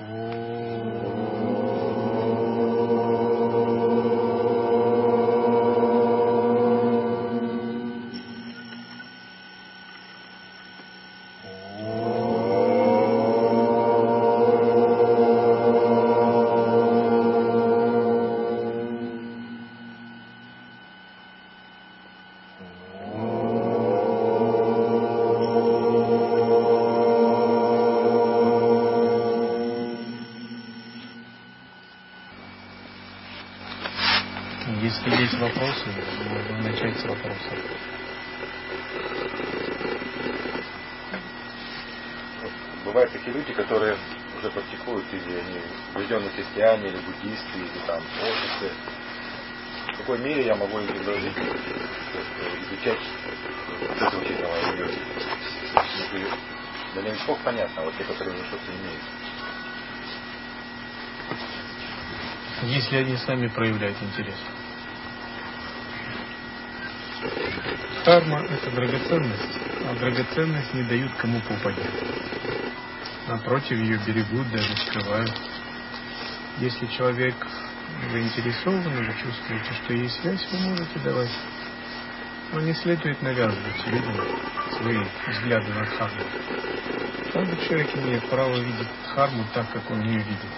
[0.00, 0.47] お
[45.94, 48.72] христиане, или буддисты, или там офисы.
[49.94, 51.36] В какой мере я могу изложить,
[52.62, 53.00] изучать
[53.80, 54.98] вот это учебного религии?
[56.94, 59.02] Для новичков понятно, вот те, которые уже что-то имеют.
[62.62, 64.36] Если они сами проявляют интерес.
[68.04, 71.90] Карма– это драгоценность, а драгоценность не дают кому попадет.
[73.26, 75.32] Напротив, ее берегут, даже скрывают.
[76.60, 77.34] Если человек
[78.10, 81.30] заинтересован, вы чувствуете, что есть связь, вы можете давать.
[82.52, 84.16] Но не следует навязывать людям
[84.76, 84.98] свои
[85.28, 86.24] взгляды на дхарму.
[87.32, 90.50] Каждый человек имеет право видеть дхарму так, как он ее видит.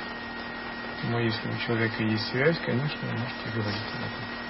[1.10, 4.40] Но если у человека есть связь, конечно, вы можете говорить об этом.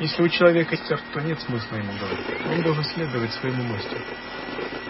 [0.00, 2.26] Если у человека есть то нет смысла ему говорить.
[2.46, 4.02] Он должен следовать своему мастеру,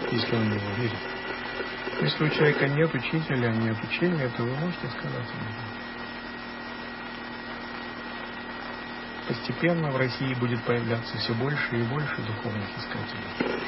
[0.09, 1.20] если он в него верит.
[2.01, 5.27] Если у человека нет учителя, нет учения, то вы можете сказать.
[9.27, 13.61] Постепенно в России будет появляться все больше и больше духовных искателей.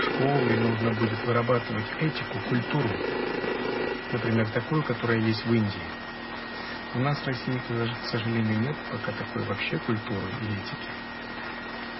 [0.00, 2.88] Школы нужно будет вырабатывать этику, культуру.
[4.12, 5.88] Например, такую, которая есть в Индии.
[6.94, 10.90] У нас в России, к сожалению, нет пока такой вообще культуры и этики.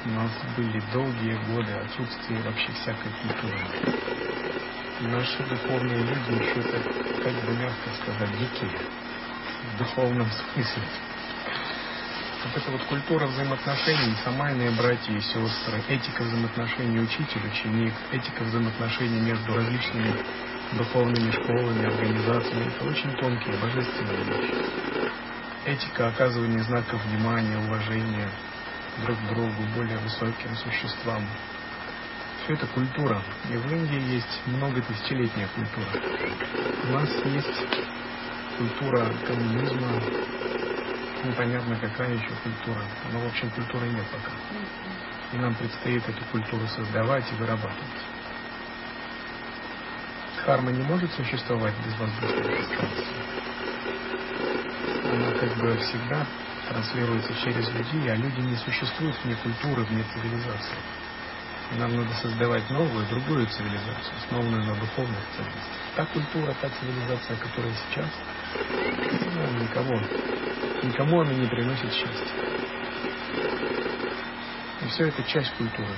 [0.07, 4.32] У нас были долгие годы отсутствия вообще всякой культуры
[5.07, 8.79] наши духовные люди еще, так, как бы мягко сказать, дикие
[9.75, 10.83] в духовном смысле.
[12.45, 19.21] Вот эта вот культура взаимоотношений, самальные братья и сестры, этика взаимоотношений учитель, ученик, этика взаимоотношений
[19.21, 20.15] между различными
[20.73, 25.13] духовными школами, организациями, это очень тонкие, божественные вещи.
[25.65, 28.29] Этика оказывания знаков внимания, уважения
[29.05, 31.25] друг к другу, более высоким существам,
[32.45, 33.23] все это культура.
[33.51, 35.87] И в Индии есть много тысячелетняя культура.
[36.85, 37.67] У нас есть
[38.59, 40.03] культура коммунизма,
[41.25, 42.83] непонятно какая еще культура.
[43.13, 44.33] Но, в общем, культуры нет пока.
[45.33, 48.03] И нам предстоит эту культуру создавать и вырабатывать.
[50.45, 53.07] Карма не может существовать без воздушного пространства.
[55.05, 56.27] Она как бы всегда
[56.69, 60.79] транслируется через людей, а люди не существуют вне культуры, вне цивилизации.
[61.79, 65.63] Нам надо создавать новую, другую цивилизацию, основанную на духовных ценностях.
[65.97, 68.11] Та культура, та цивилизация, которая сейчас,
[69.35, 70.01] ну, никого,
[70.83, 72.27] никому она не приносит счастья.
[74.83, 75.89] И все это часть культуры.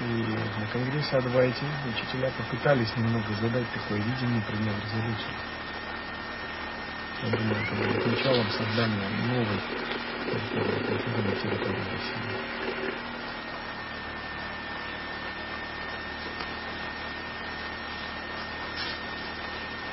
[0.00, 5.34] И на конгрессе Адвайти учителя попытались немного задать такое видение, принять резолюцию.
[7.22, 9.60] Я думаю, это будет началом создания новой
[10.30, 13.13] культуры на территории России.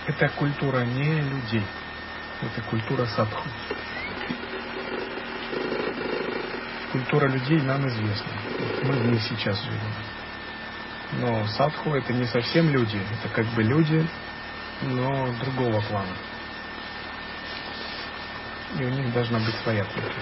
[0.07, 1.63] Это культура не людей,
[2.41, 3.47] это культура садху.
[6.91, 8.31] Культура людей нам известна.
[8.83, 9.79] Мы в ней сейчас живем.
[11.19, 14.05] Но садху это не совсем люди, это как бы люди,
[14.81, 16.15] но другого плана.
[18.79, 20.13] И у них должна быть своя культура.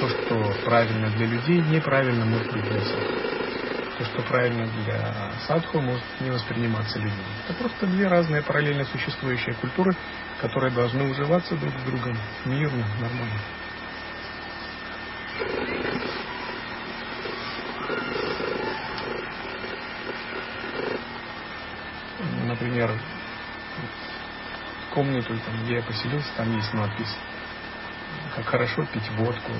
[0.00, 3.37] То, что правильно для людей, неправильно может быть для садху
[3.98, 7.24] то, что правильно для садху, может не восприниматься людьми.
[7.44, 9.94] Это просто две разные параллельно существующие культуры,
[10.40, 13.40] которые должны уживаться друг с другом мирно, нормально.
[22.46, 22.90] Например,
[24.94, 27.16] комнату, там, где я поселился, там есть надпись,
[28.36, 29.52] как хорошо пить водку.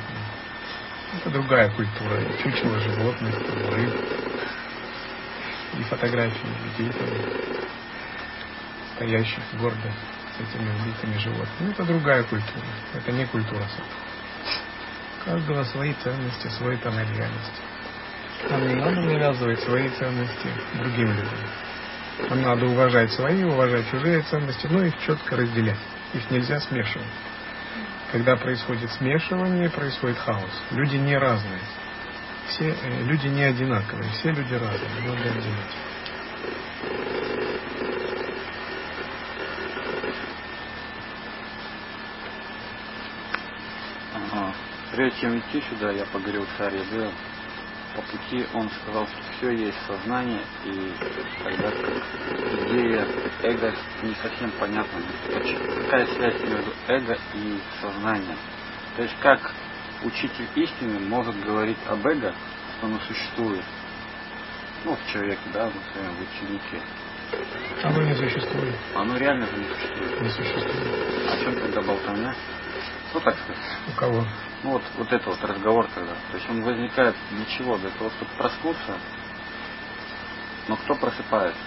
[1.17, 2.21] Это другая культура.
[2.43, 3.35] Чучело животных,
[3.71, 3.95] рыб.
[5.79, 7.09] И фотографии людей, там,
[8.97, 9.93] стоящих гордо
[10.37, 11.71] с этими убитыми животными.
[11.71, 12.67] Это другая культура.
[12.95, 13.63] Это не культура
[15.21, 17.63] У каждого свои ценности, свой тоннель реальности.
[18.51, 21.39] Нам не надо навязывать свои ценности другим людям.
[22.31, 25.79] Нам надо уважать свои, уважать чужие ценности, но их четко разделять.
[26.15, 27.07] Их нельзя смешивать.
[28.13, 30.51] Когда происходит смешивание, происходит хаос.
[30.71, 31.61] Люди не разные.
[32.49, 34.91] Все э, люди не одинаковые, все люди разные.
[35.07, 35.89] Надо отделять.
[44.99, 46.83] Прежде чем идти сюда, я поговорил с Арье
[47.99, 50.93] По пути он сказал, что все есть сознание, и
[51.43, 51.73] тогда
[52.63, 53.05] идея
[53.43, 53.75] эго
[54.05, 55.03] не совсем понятна.
[55.27, 58.39] Какая связь между эго и сознанием?
[58.95, 59.53] То есть как
[60.05, 62.33] учитель истины может говорить об эго,
[62.77, 63.65] что оно существует?
[64.85, 66.81] Ну, в человеке, да, в своем ученике.
[67.83, 68.77] Оно не существует.
[68.95, 70.21] Оно реально не существует.
[70.21, 71.33] Не существует.
[71.33, 72.35] О чем тогда болтовня?
[73.19, 73.63] Ну, так сказать.
[73.89, 74.25] У кого?
[74.63, 76.15] Ну, вот, вот это вот разговор тогда.
[76.31, 77.77] То есть он возникает для чего?
[77.77, 78.97] Для того, чтобы проснуться.
[80.69, 81.61] Но кто просыпается?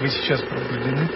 [0.00, 1.06] Вы сейчас пробуждены?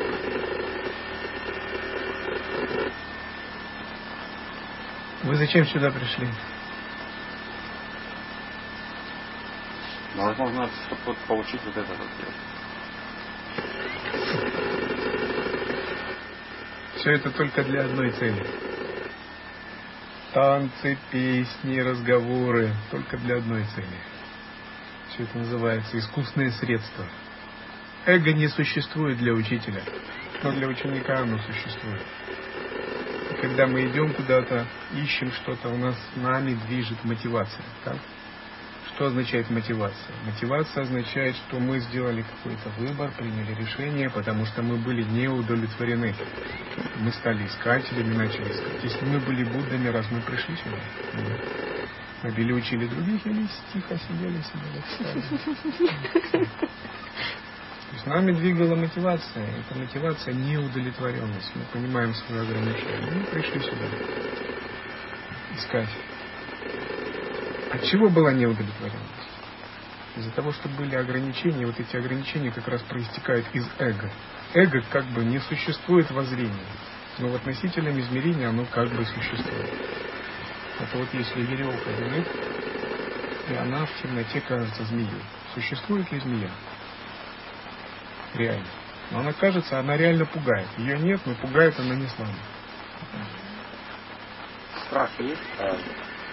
[5.23, 6.29] Вы зачем сюда пришли?
[10.15, 12.35] Возможно, чтобы получить вот этот ответ.
[17.07, 18.45] Все это только для одной цели.
[20.33, 23.87] Танцы, песни, разговоры только для одной цели.
[25.11, 27.07] Все это называется искусственное средство.
[28.07, 29.83] Эго не существует для учителя,
[30.43, 32.03] но для ученика оно существует.
[33.31, 37.65] И когда мы идем куда-то, ищем что-то, у нас нами движет мотивация.
[37.85, 37.99] Так?
[38.97, 40.15] Что означает мотивация?
[40.25, 46.15] Мотивация означает, что мы сделали какой-то выбор, приняли решение, потому что мы были не удовлетворены.
[47.01, 48.83] Мы стали искателями, начали искать.
[48.83, 50.79] Если мы были Буддами, раз мы пришли сюда,
[52.23, 54.81] мы или учили других, или тихо сидели себе.
[56.33, 56.47] То
[57.93, 59.47] есть нами двигала мотивация.
[59.47, 61.53] Эта мотивация неудовлетворенность.
[61.55, 63.11] Мы понимаем свое ограничение.
[63.13, 63.89] Мы пришли сюда
[65.55, 65.89] искать
[67.73, 69.29] от чего была неудовлетворенность?
[70.17, 74.11] Из-за того, что были ограничения, вот эти ограничения как раз проистекают из эго.
[74.55, 76.67] Эго как бы не существует во зрении,
[77.19, 79.71] но в относительном измерении оно как бы существует.
[80.81, 82.29] Это вот если веревка лежит,
[83.49, 85.23] и она в темноте кажется змеей.
[85.55, 86.51] Существует ли змея?
[88.35, 88.67] Реально.
[89.11, 90.69] Но она кажется, она реально пугает.
[90.79, 92.33] Ее нет, но пугает она не слабо.
[94.87, 95.41] Страх есть?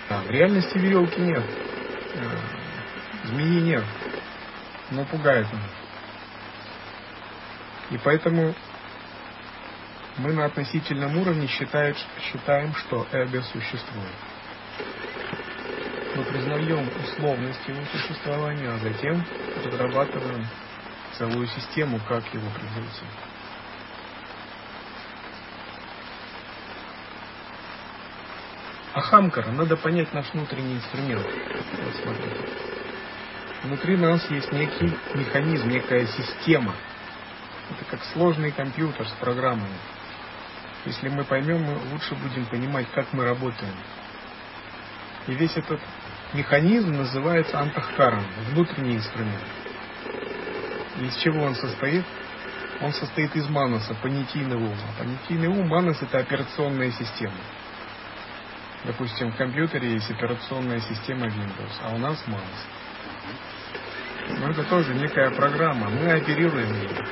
[0.09, 1.44] А в реальности веревки нет.
[2.15, 2.38] Э,
[3.25, 3.83] змеи нет.
[4.91, 5.59] Но пугает он.
[7.91, 8.53] И поэтому
[10.17, 14.11] мы на относительном уровне считаем, считаем, что эго существует.
[16.15, 19.25] Мы признаем условность его существования, а затем
[19.65, 20.45] разрабатываем
[21.17, 23.32] целую систему, как его превзойти.
[28.93, 31.25] Ахамкара, надо понять наш внутренний инструмент.
[31.25, 32.47] Вот смотрите.
[33.63, 36.75] Внутри нас есть некий механизм, некая система.
[37.71, 39.77] Это как сложный компьютер с программами.
[40.85, 43.73] Если мы поймем, мы лучше будем понимать, как мы работаем.
[45.27, 45.79] И весь этот
[46.33, 49.41] механизм называется антахкаром, внутренний инструмент.
[50.99, 52.05] Из чего он состоит?
[52.81, 54.93] Он состоит из манаса, понятийного ума.
[55.00, 57.33] Понятийный ум, манас– это операционная система.
[58.85, 64.39] Допустим, в компьютере есть операционная система Windows, а у нас Manus.
[64.39, 65.89] Но это тоже некая программа.
[65.89, 67.07] Мы оперируем ею.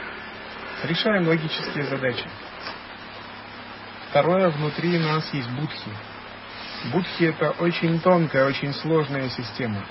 [0.83, 2.25] Решаем логические задачи.
[4.09, 5.91] Второе, внутри нас есть будхи.
[6.91, 9.85] Будхи это очень тонкая, очень сложная система.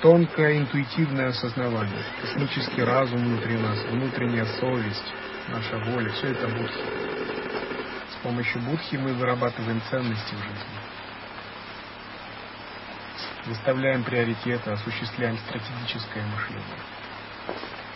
[0.00, 5.12] Тонкое интуитивное осознавание, космический разум внутри нас, внутренняя совесть,
[5.48, 7.47] наша воля, все это будхи.
[8.22, 10.78] Помощью будхи мы вырабатываем ценности в жизни.
[13.46, 16.78] Выставляем приоритеты, осуществляем стратегическое мышление.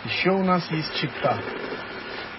[0.05, 1.39] Еще у нас есть чита.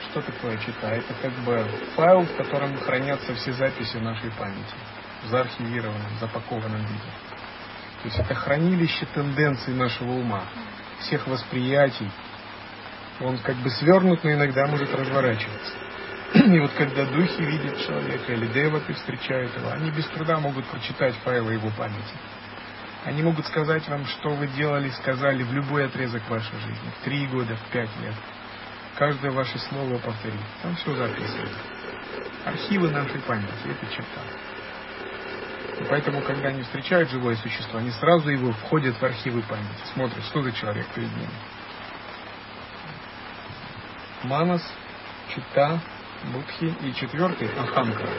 [0.10, 0.92] Что такое чита?
[0.92, 4.76] Это как бы файл, в котором хранятся все записи нашей памяти
[5.24, 7.12] в заархивированном, запакованном виде.
[8.02, 10.44] То есть это хранилище тенденций нашего ума,
[11.00, 12.10] всех восприятий.
[13.22, 15.83] Он как бы свернут, но иногда может разворачиваться.
[16.34, 21.16] И вот когда духи видят человека или деваты встречают его, они без труда могут прочитать
[21.24, 22.16] файлы его памяти.
[23.06, 26.92] Они могут сказать вам, что вы делали, сказали в любой отрезок вашей жизни.
[27.00, 28.16] В три года, в пять лет.
[28.96, 30.40] Каждое ваше слово повторить.
[30.64, 31.50] Там все записано.
[32.46, 34.22] Архивы нашей памяти, это черта.
[35.80, 40.24] И поэтому, когда они встречают живое существо, они сразу его входят в архивы памяти, смотрят,
[40.26, 41.30] что за человек перед ними.
[44.24, 44.64] Манас,
[45.34, 45.80] Чита,
[46.32, 48.10] Будхи и четвертый Ахамкара.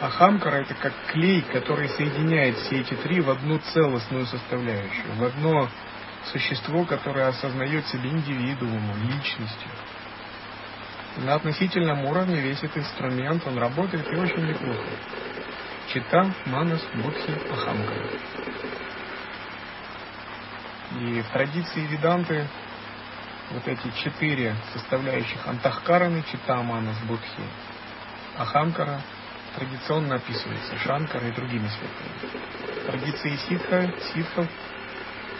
[0.00, 5.68] Ахамкара это как клей, который соединяет все эти три в одну целостную составляющую, в одно
[6.32, 9.68] существо, которое осознает себя индивидуумом, личностью.
[11.18, 14.86] На относительном уровне весь этот инструмент, он работает и очень неплохо.
[15.92, 18.10] Чита, Манас, Будхи, Ахамкара.
[21.00, 22.46] И в традиции Веданты
[23.50, 27.42] вот эти четыре составляющих Антахкараны, Чита, Манас, Будхи,
[28.38, 29.00] Ахамкара
[29.56, 32.86] традиционно описывается Шанкара и другими святыми.
[32.86, 34.46] Традиции ситха, ситхов,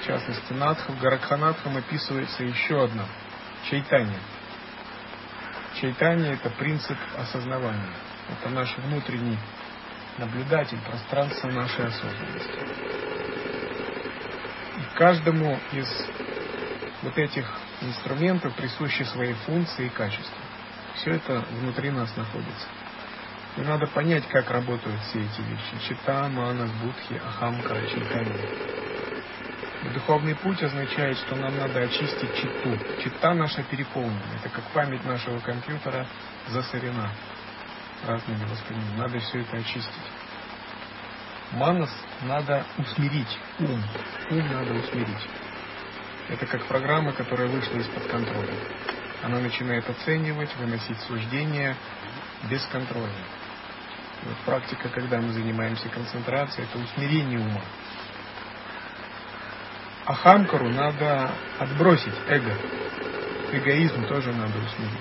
[0.01, 3.05] в частности Надхов, Гаракханатхам описывается еще одна–
[3.71, 4.19] Чайтанья.
[5.81, 7.95] Чайтанья– это принцип осознавания.
[8.29, 9.39] Это наш внутренний
[10.19, 12.59] наблюдатель пространства нашей осознанности.
[14.79, 15.89] И каждому из
[17.03, 17.47] вот этих
[17.81, 20.39] инструментов присущи свои функции и качества.
[20.97, 22.67] Все это внутри нас находится.
[23.57, 25.89] И надо понять, как работают все эти вещи.
[25.89, 28.49] Чита, манас, будхи, ахамкара, читание.
[29.95, 32.79] Духовный путь означает, что нам надо очистить читу.
[33.03, 34.21] Чита наша переполнена.
[34.39, 36.07] Это как память нашего компьютера
[36.49, 37.11] засорена
[38.07, 38.99] разными воспоминаниями.
[38.99, 40.11] Надо все это очистить.
[41.53, 41.91] Манас
[42.23, 43.39] надо усмирить.
[43.59, 43.83] Ум.
[44.31, 45.29] Ум надо усмирить.
[46.31, 48.55] Это как программа, которая вышла из-под контроля.
[49.25, 51.77] Она начинает оценивать, выносить суждения
[52.49, 53.11] без контроля.
[54.23, 57.63] Вот практика, когда мы занимаемся концентрацией, это усмирение ума.
[60.07, 62.57] А хамкару надо отбросить эго.
[63.53, 64.99] Эгоизм тоже надо усмирить.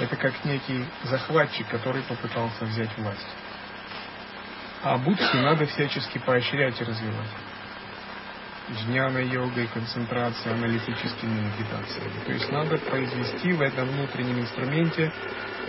[0.00, 3.26] Это как некий захватчик, который попытался взять власть.
[4.82, 7.28] А будхи надо всячески поощрять и развивать.
[8.74, 12.24] Джняна-йогой, концентрацией, аналитическими медитациями.
[12.24, 15.12] То есть надо произвести в этом внутреннем инструменте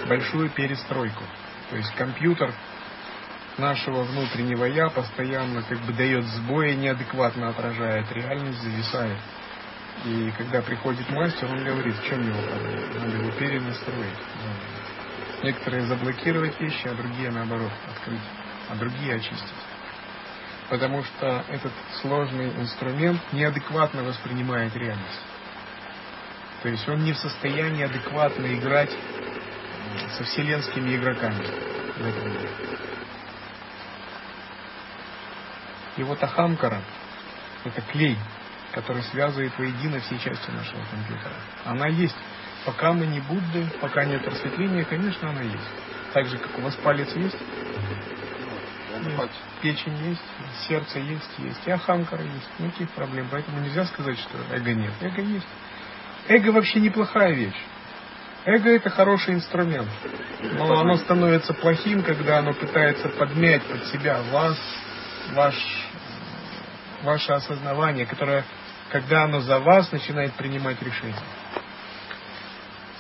[0.08, 1.24] большую перестройку.
[1.70, 2.54] То есть компьютер
[3.58, 9.18] нашего внутреннего я постоянно как бы дает сбои, неадекватно отражает реальность, зависает.
[10.06, 13.00] И когда приходит мастер, он говорит, в чем его проблема?
[13.00, 14.20] Надо его перенастроить.
[15.44, 18.22] Некоторые заблокировать вещи, а другие наоборот открыть
[18.72, 19.54] а другие очистить.
[20.72, 25.22] Потому что этот сложный инструмент неадекватно воспринимает реальность.
[26.64, 28.90] То есть он не в состоянии адекватно играть
[30.18, 31.46] со вселенскими игроками
[31.98, 32.50] в этом мире.
[35.98, 36.82] И вот Ахамкара–
[37.66, 38.18] это клей,
[38.72, 41.36] который связывает воедино все части нашего компьютера.
[41.66, 42.16] Она есть.
[42.66, 45.70] Пока мы не Будды, пока нет просветления, конечно, она есть.
[46.14, 47.38] Так же, как у вас палец есть,
[49.02, 49.32] есть,
[49.62, 50.22] печень есть,
[50.68, 53.28] сердце есть, есть, и ахамкара есть, никаких проблем.
[53.32, 54.94] Поэтому нельзя сказать, что эго нет.
[55.02, 55.48] Эго есть.
[56.28, 57.62] Эго вообще неплохая вещь.
[58.46, 59.88] Эго это хороший инструмент.
[60.42, 64.58] Но оно становится плохим, когда оно пытается подмять под себя вас,
[65.34, 65.56] ваш,
[67.04, 68.44] ваше осознавание, которое,
[68.90, 71.16] когда оно за вас начинает принимать решения.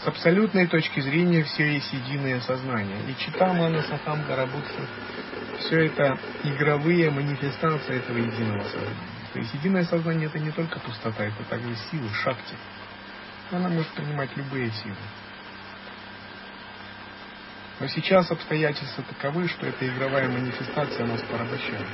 [0.03, 2.97] С абсолютной точки зрения все есть единое сознание.
[3.07, 4.87] И Чита, Мана, Сахам, Гарабутхи–
[5.59, 8.95] все это игровые манифестации этого единого сознания.
[9.33, 12.55] То есть единое сознание– это не только пустота, это также силы, шакти.
[13.51, 14.95] Она может принимать любые силы.
[17.79, 21.85] Но сейчас обстоятельства таковы, что эта игровая манифестация нас порабощает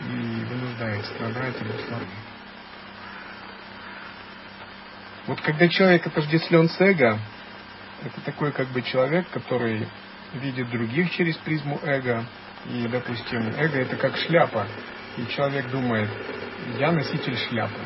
[0.00, 2.37] и вынуждает страдать или условия.
[5.28, 7.18] Вот когда человек отождествлен с эго,
[8.02, 9.86] это такой как бы человек, который
[10.32, 12.24] видит других через призму эго.
[12.64, 14.66] И, допустим, эго это как шляпа.
[15.18, 16.08] И человек думает,
[16.78, 17.78] я носитель шляпы.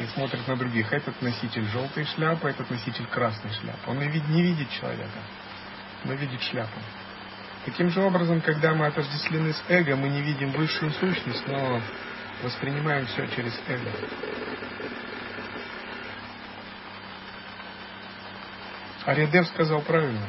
[0.00, 0.92] И смотрит на других.
[0.92, 3.90] Этот носитель желтой шляпы, этот носитель красной шляпы.
[3.90, 5.18] Он не видит человека,
[6.04, 6.78] но видит шляпу.
[7.64, 11.82] Таким же образом, когда мы отождествлены с эго, мы не видим высшую сущность, но
[12.44, 13.90] воспринимаем все через эго.
[19.06, 20.26] Ариадев сказал правильно.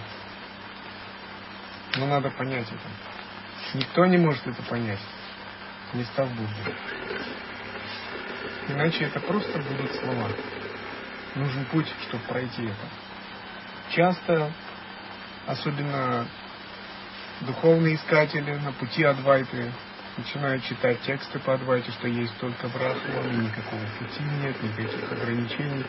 [1.98, 3.78] Но надо понять это.
[3.78, 5.00] Никто не может это понять,
[5.94, 6.76] не став Буддой.
[8.70, 10.30] Иначе это просто будут слова.
[11.36, 12.88] Нужен путь, чтобы пройти это.
[13.92, 14.52] Часто,
[15.48, 16.26] особенно
[17.42, 19.72] духовные искатели на пути Адвайты,
[20.18, 25.86] начинают читать тексты по Адвайте, что есть только Брахман, никакого пути нет, никаких ограничений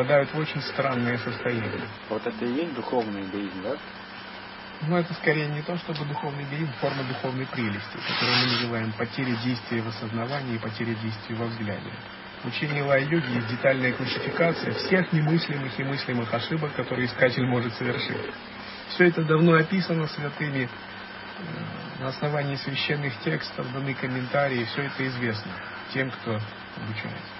[0.00, 1.86] попадают в очень странное состояние.
[2.08, 3.76] Вот это и есть духовный эгоизм, да?
[4.88, 9.36] Ну, это скорее не то, чтобы духовный бейм, форма духовной прелести, которую мы называем потеря
[9.44, 11.90] действия в осознавании и потеря действия во взгляде.
[12.42, 18.16] В учении лай-йоги есть детальная классификация всех немыслимых и мыслимых ошибок, которые искатель может совершить.
[18.94, 25.52] Все это давно описано святыми, э, на основании священных текстов даны комментарии, все это известно
[25.92, 26.40] тем, кто
[26.78, 27.39] обучается.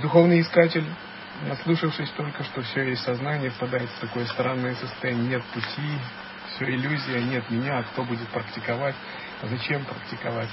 [0.00, 0.84] Духовный искатель,
[1.48, 5.98] наслушавшись только, что все есть сознание, впадает в такое странное состояние, нет пути,
[6.54, 8.94] все иллюзия, нет меня, а кто будет практиковать,
[9.42, 10.50] а зачем практиковать.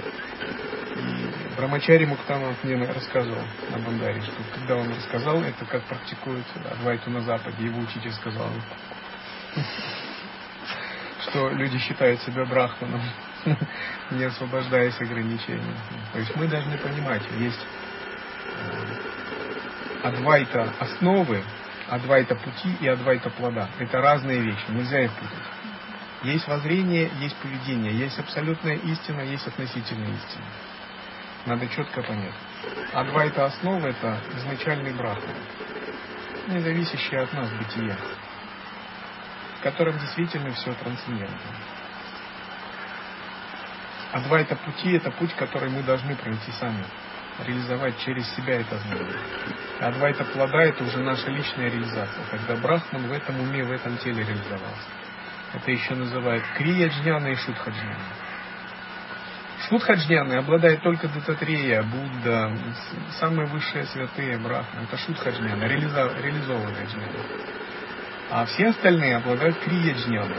[0.96, 7.12] И Брамачари Муктанов мне рассказывал на Бандаре, что когда он рассказал это, как практикуют Адвайту
[7.12, 8.50] на Западе, его учитель сказал,
[11.22, 13.02] что люди считают себя брахманом,
[14.12, 15.75] не освобождаясь ограничений.
[16.14, 17.60] То есть мы должны понимать, есть
[20.05, 21.43] адвайта основы,
[21.89, 23.69] адвайта пути и адвайта плода.
[23.79, 25.45] Это разные вещи, нельзя их путать.
[26.24, 30.45] Есть воззрение, есть поведение, есть абсолютная истина, есть относительная истина.
[31.45, 32.33] Надо четко понять.
[32.93, 35.33] Адвайта основа это изначальный брахма,
[36.47, 37.95] не зависящий от нас бытие,
[39.59, 41.38] в котором действительно все трансцендентно.
[44.12, 46.85] Адвайта пути это путь, который мы должны пройти сами
[47.44, 49.15] реализовать через себя это знание.
[49.80, 54.24] Адвайта плода– это уже наша личная реализация, когда Брахман в этом уме, в этом теле
[54.24, 54.89] реализовался.
[55.54, 58.00] Это еще называют крия джняна и шутха джняна.
[59.68, 62.51] Шутха джняна обладает только Дататрея, Будда,
[63.20, 64.84] самые высшие святые Брахман.
[64.84, 67.20] Это шутха джняна, реализованная джняна.
[68.30, 70.36] А все остальные обладают крия джняна.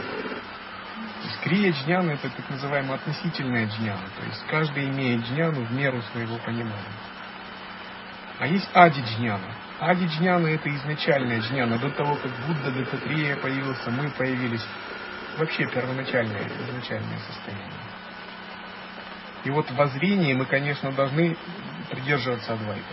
[1.43, 4.07] Крия джняна это так называемая относительная джняна.
[4.19, 6.97] То есть каждый имеет джняну в меру своего понимания.
[8.39, 9.53] А есть ади джняна.
[9.79, 11.77] Ади джняна это изначальная джняна.
[11.77, 14.65] До того, как Будда Дататрия появился, мы появились.
[15.37, 17.71] Вообще первоначальное, изначальное состояние.
[19.43, 21.37] И вот в воззрении мы, конечно, должны
[21.91, 22.83] придерживаться Адвайта.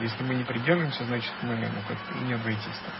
[0.00, 2.90] Если мы не придерживаемся, значит мы ну, как не адвайтисты.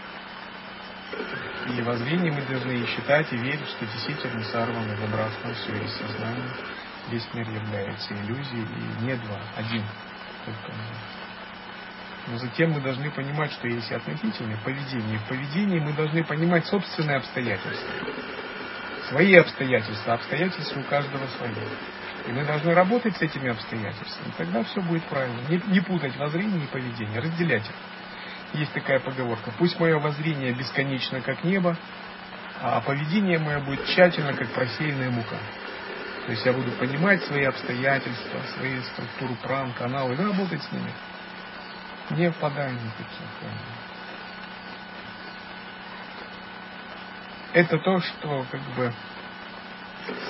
[1.69, 6.51] И воззрение мы должны считать и верить, что действительно сарвана забрасна все есть сознание,
[7.09, 9.83] весь мир является иллюзией, и не два, один
[10.45, 10.73] только
[12.27, 15.19] Но затем мы должны понимать, что есть относительное поведение.
[15.19, 17.93] В поведении мы должны понимать собственные обстоятельства.
[19.09, 21.51] Свои обстоятельства, обстоятельства у каждого свои.
[22.27, 24.31] И мы должны работать с этими обстоятельствами.
[24.37, 25.41] Тогда все будет правильно.
[25.49, 27.75] Не, не путать воззрение и поведение, разделять их.
[28.53, 29.51] Есть такая поговорка.
[29.57, 31.77] Пусть мое воззрение бесконечно, как небо,
[32.61, 35.37] а поведение мое будет тщательно, как просеянная мука.
[36.25, 40.91] То есть я буду понимать свои обстоятельства, свои структуру пран, каналы, и работать с ними.
[42.11, 43.07] Не впадая в никаких.
[47.53, 48.93] Это то, что как бы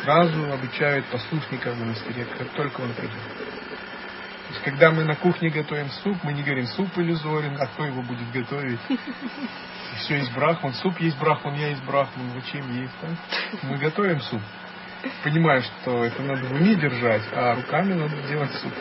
[0.02, 3.51] сразу обучают послушников в монастыре, как только он придет
[4.52, 8.02] есть, когда мы на кухне готовим суп, мы не говорим, суп иллюзорен, а кто его
[8.02, 8.80] будет готовить?
[9.98, 13.10] Все есть брахман, суп есть брахман, я есть брахман, зачем есть, да?
[13.64, 14.42] Мы готовим суп,
[15.24, 18.74] понимая, что это надо в уме держать, а руками надо делать суп.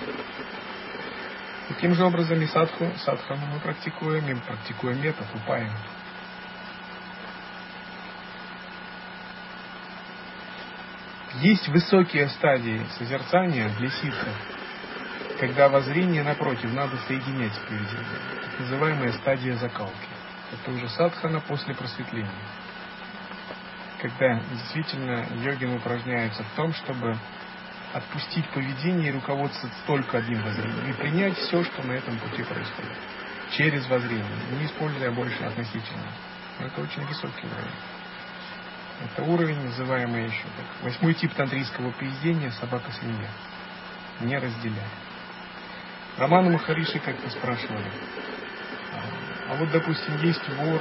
[1.69, 5.73] Таким же образом и садху, садхану мы практикуем, и практикуем метод, упаем.
[11.35, 14.35] Есть высокие стадии созерцания для ситхов,
[15.41, 18.05] когда воззрение, напротив, надо соединять с поведением.
[18.45, 19.95] Так называемая стадия закалки.
[20.53, 22.31] Это уже садхана после просветления.
[24.03, 27.17] Когда действительно йогин упражняется в том, чтобы
[27.95, 30.91] отпустить поведение и руководствоваться только одним воззрением.
[30.91, 32.99] И принять все, что на этом пути происходит.
[33.53, 34.27] Через воззрение,
[34.59, 36.13] не используя больше относительно.
[36.59, 37.81] Это очень высокий уровень.
[39.03, 40.67] Это уровень, называемый еще так.
[40.83, 43.31] Восьмой тип тантрийского поведения собака-свинья.
[44.21, 45.10] Не разделяя.
[46.19, 47.91] Романа Махариши как-то спрашивали.
[49.49, 50.81] А вот, допустим, есть вор,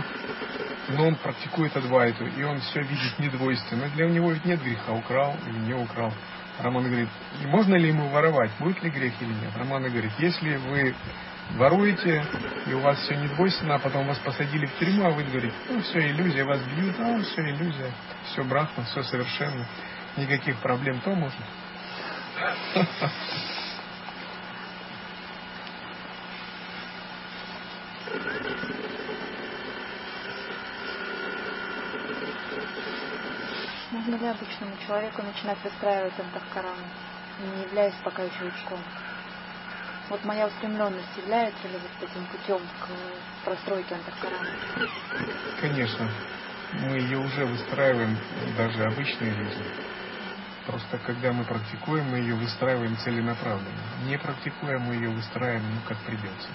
[0.89, 3.89] но он практикует адвайту, и он все видит недвойственно.
[3.89, 6.13] Для него ведь нет греха, украл или не украл.
[6.59, 7.09] Роман говорит,
[7.41, 9.55] и можно ли ему воровать, будет ли грех или нет?
[9.57, 10.93] Роман говорит, если вы
[11.55, 12.23] воруете,
[12.67, 15.81] и у вас все недвойственно, а потом вас посадили в тюрьму, а вы говорите, ну
[15.81, 17.91] все иллюзия, вас бьют, а все иллюзия,
[18.25, 19.65] все брахма, все совершенно,
[20.17, 21.11] никаких проблем, то.
[21.15, 21.45] Можно
[34.29, 36.85] обычному человеку начинать выстраивать антахкарану,
[37.39, 38.79] не являясь пока еще учком?
[40.09, 44.49] Вот моя устремленность является ли вот этим путем к простройке антахарана?
[45.61, 46.09] Конечно.
[46.73, 48.17] Мы ее уже выстраиваем
[48.57, 49.65] даже обычной жизни.
[50.65, 53.69] Просто когда мы практикуем, мы ее выстраиваем целенаправленно.
[54.05, 56.49] Не практикуя, мы ее выстраиваем, ну, как придется.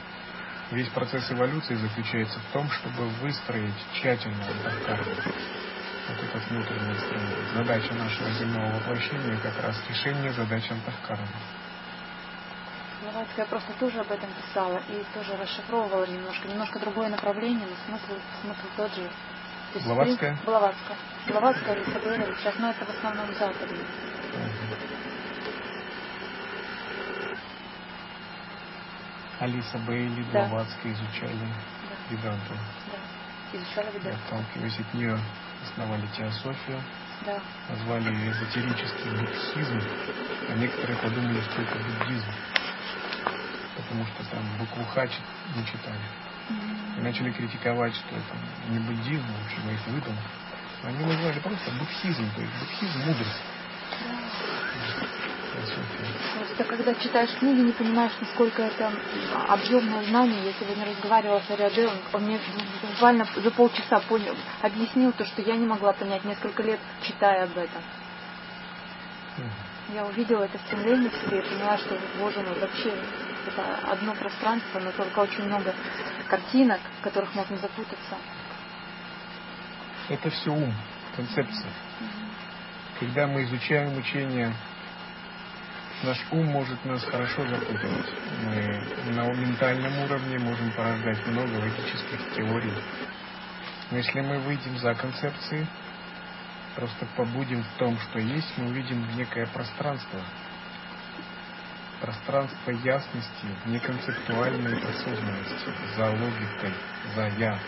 [0.71, 5.15] Весь процесс эволюции заключается в том, чтобы выстроить тщательно антахкарму.
[6.09, 7.35] Вот этот внутренний инструмент.
[7.55, 11.27] Задача нашего земного воплощения как раз решение задач антахкармы.
[13.03, 18.19] Блаватская просто тоже об этом писала и тоже расшифровывала немножко, немножко другое направление, но смысл,
[18.40, 19.03] смысл тот же.
[19.73, 20.38] То есть, Блаватская?
[20.45, 20.97] Блаватская.
[21.27, 23.85] Блаватская или сейчас, но это в основном западные.
[29.40, 30.49] Алиса Бейли, да.
[30.49, 32.17] Блаватская изучали да.
[32.17, 32.55] Веданту.
[32.93, 34.19] Да, изучали Веданту.
[34.27, 35.19] Отталкиваясь от нее,
[35.64, 36.81] основали теософию.
[37.24, 37.40] Да.
[37.70, 39.81] Назвали ее эзотерический буддизм,
[40.48, 42.31] а некоторые подумали, что это буддизм
[43.94, 45.09] потому что там букву Х
[45.57, 46.00] не читали.
[46.98, 48.37] И начали критиковать, что это
[48.68, 50.22] не буддизм, в общем, их выдумал.
[50.83, 53.42] Они назвали просто буддизм, то есть буддизм мудрость.
[56.38, 58.93] Просто когда читаешь книги, не понимаешь, насколько это
[59.49, 60.45] объемное знание.
[60.47, 62.40] Я сегодня разговаривала с Ариаде, он, он мне
[62.83, 67.57] буквально за полчаса понял, объяснил то, что я не могла понять несколько лет, читая об
[67.57, 67.83] этом
[69.95, 72.93] я увидела это стремление в себе и поняла, что, боже мой, вообще
[73.47, 75.75] это одно пространство, но только очень много
[76.29, 78.17] картинок, в которых можно запутаться.
[80.09, 80.75] Это все ум,
[81.17, 81.71] концепция.
[82.99, 84.53] Когда мы изучаем учение,
[86.05, 88.07] наш ум может нас хорошо запутывать.
[88.45, 92.73] Мы на ментальном уровне можем порождать много логических теорий.
[93.90, 95.67] Но если мы выйдем за концепции,
[96.77, 100.21] просто побудем в том, что есть, мы увидим некое пространство.
[102.01, 106.75] Пространство ясности, неконцептуальной осознанности, за логикой,
[107.14, 107.59] за «я».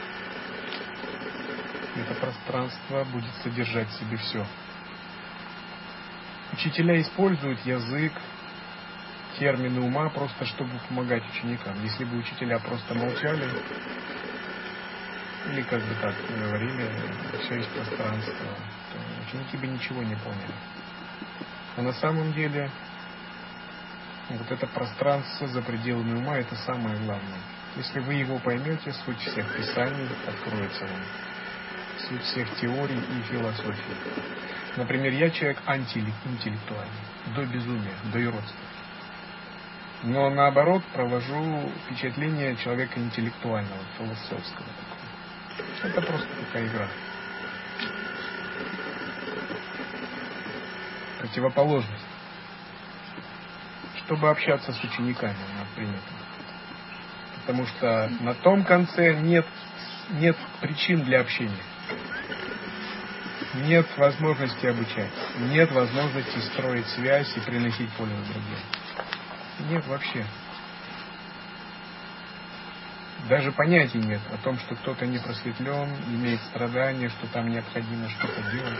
[1.97, 4.45] Это пространство будет содержать в себе все.
[6.57, 8.15] Учителя используют язык,
[9.39, 11.75] термины ума просто чтобы помогать ученикам.
[11.83, 13.47] Если бы учителя просто молчали,
[15.51, 16.91] или как бы так говорили,
[17.43, 20.55] все есть пространство, то ученики бы ничего не поняли.
[21.77, 22.71] А на самом деле
[24.31, 27.41] вот это пространство за пределами ума это самое главное.
[27.77, 31.03] Если вы его поймете, суть всех писаний откроется вам.
[32.09, 33.97] Суть всех теорий и философий.
[34.77, 36.93] Например, я человек антиинтеллектуальный,
[37.35, 38.57] до безумия, до юродства.
[40.03, 45.91] Но наоборот провожу впечатление человека интеллектуального, философского такого.
[45.91, 46.89] Это просто такая игра.
[51.21, 52.05] Противоположность.
[54.05, 56.01] Чтобы общаться с учениками, например.
[57.41, 59.47] Потому что на том конце нет,
[60.11, 61.65] нет причин для общения.
[63.65, 65.13] Нет возможности обучать.
[65.39, 69.71] Нет возможности строить связь и приносить пользу другим.
[69.71, 70.25] Нет вообще
[73.29, 78.43] даже понятий нет о том, что кто-то не просветлен, имеет страдания, что там необходимо что-то
[78.53, 78.79] делать.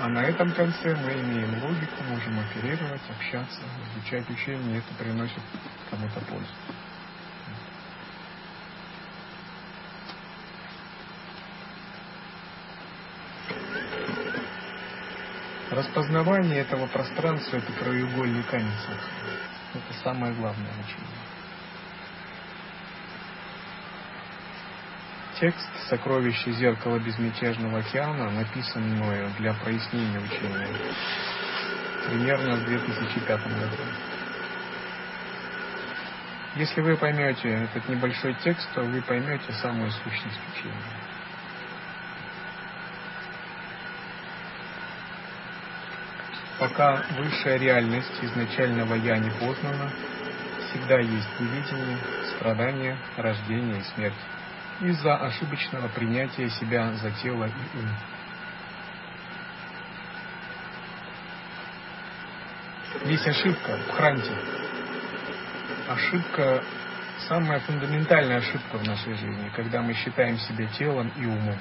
[0.00, 3.60] А на этом конце мы имеем логику, можем оперировать, общаться,
[3.94, 5.42] изучать учение, и это приносит
[5.90, 6.52] кому-то пользу.
[15.72, 18.68] Распознавание этого пространства– это краеугольный камень
[19.72, 21.22] Это самое главное учение.
[25.40, 30.68] Текст «Сокровище зеркала безмятежного океана» написан мною для прояснения учения
[32.06, 33.82] примерно в 2005 году.
[36.56, 41.01] Если вы поймете этот небольшой текст, то вы поймете самую сущность учения.
[46.58, 49.90] Пока высшая реальность изначального «я» не познана,
[50.68, 51.98] всегда есть невидение,
[52.36, 54.14] страдания, рождение и смерть
[54.80, 57.88] из-за ошибочного принятия себя за тело и ум.
[63.04, 64.32] Есть ошибка в хранте.
[65.88, 66.62] Ошибка,
[67.28, 71.58] самая фундаментальная ошибка в нашей жизни, когда мы считаем себя телом и умом.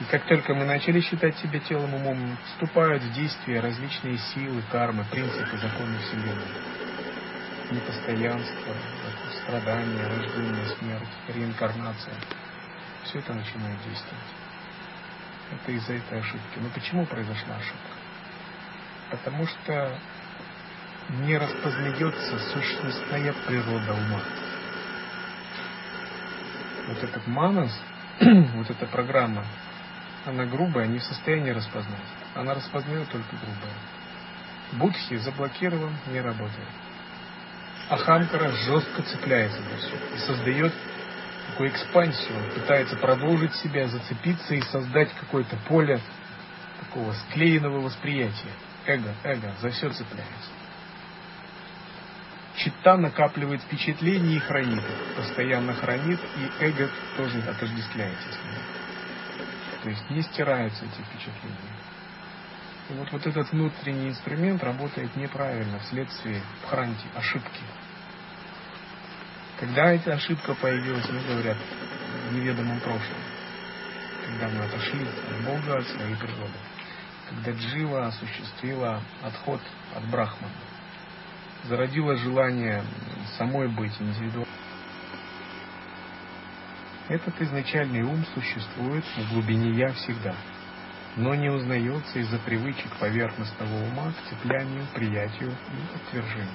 [0.00, 5.04] И как только мы начали считать себя телом умом, вступают в действие различные силы, кармы,
[5.10, 6.48] принципы, законы Вселенной.
[7.70, 8.74] Непостоянство,
[9.42, 12.14] страдания, рождение, смерть, реинкарнация.
[13.04, 14.34] Все это начинает действовать.
[15.52, 16.58] Это из-за этой ошибки.
[16.58, 17.94] Но почему произошла ошибка?
[19.10, 19.96] Потому что
[21.20, 24.20] не распознается сущностная природа ума.
[26.88, 27.80] Вот этот манас,
[28.20, 29.44] вот эта программа,
[30.26, 32.00] она грубая, не в состоянии распознать.
[32.34, 33.74] Она распознает только грубое.
[34.72, 36.68] Будхи заблокирован, не работает.
[37.90, 40.72] Ахамкара жестко цепляется за все и создает
[41.50, 42.38] такую экспансию.
[42.38, 46.00] Он пытается продолжить себя, зацепиться и создать какое-то поле
[46.80, 48.52] такого склеенного восприятия.
[48.86, 50.50] Эго, эго, за все цепляется.
[52.56, 55.16] Чита накапливает впечатления и хранит их.
[55.16, 58.73] Постоянно хранит, и эго тоже отождествляется с ним.
[59.84, 61.58] То есть не стираются эти впечатления.
[62.88, 67.60] И вот, вот этот внутренний инструмент работает неправильно вследствие хранти, ошибки.
[69.60, 71.58] Когда эта ошибка появилась, мы говорят,
[72.30, 73.18] в неведомом прошлом.
[74.26, 76.58] Когда мы отошли от Бога, от своей природы.
[77.28, 79.60] Когда Джива осуществила отход
[79.94, 80.54] от Брахмана.
[81.64, 82.82] Зародила желание
[83.36, 84.63] самой быть индивидуальной.
[87.08, 90.34] Этот изначальный ум существует в глубине «я» всегда,
[91.16, 96.48] но не узнается из-за привычек поверхностного ума к цеплянию, приятию и отвержению.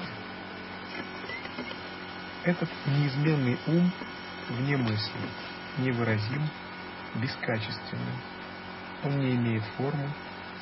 [2.46, 3.92] Этот неизменный ум
[4.50, 5.22] вне мысли,
[5.78, 6.50] невыразим,
[7.16, 8.18] бескачественный.
[9.04, 10.10] Он не имеет формы,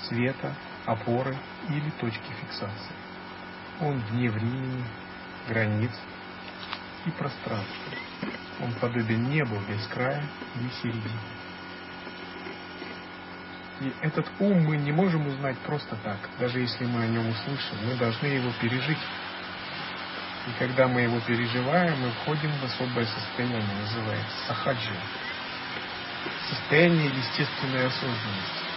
[0.03, 0.53] цвета,
[0.85, 1.37] опоры
[1.69, 2.95] или точки фиксации.
[3.79, 4.83] Он вне времени,
[5.47, 5.91] границ
[7.05, 8.06] и пространства.
[8.59, 10.23] Он подобен небу без края
[10.55, 11.19] и середины.
[13.79, 16.17] И этот ум мы не можем узнать просто так.
[16.39, 18.97] Даже если мы о нем услышим, мы должны его пережить.
[20.47, 24.95] И когда мы его переживаем, мы входим в особое состояние, называется сахаджи.
[26.49, 28.67] Состояние естественной осознанности.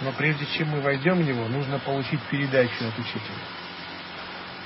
[0.00, 3.20] Но прежде чем мы войдем в него, нужно получить передачу от учителя.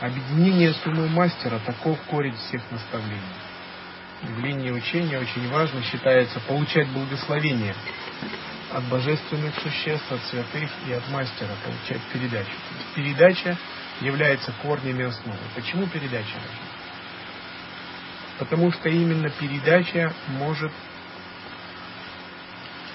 [0.00, 3.20] Объединение с умом мастера– таков корень всех наставлений.
[4.40, 7.74] И линии учения очень важно считается получать благословение
[8.72, 12.52] от божественных существ, от святых и от мастера, получать передачу.
[12.94, 13.58] Передача
[14.00, 15.38] является корнями основы.
[15.54, 16.36] Почему передача?
[18.38, 20.72] Потому что именно передача может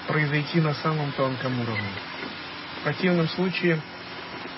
[0.08, 1.90] произойти на самом тонком уровне.
[2.80, 3.80] В противном случае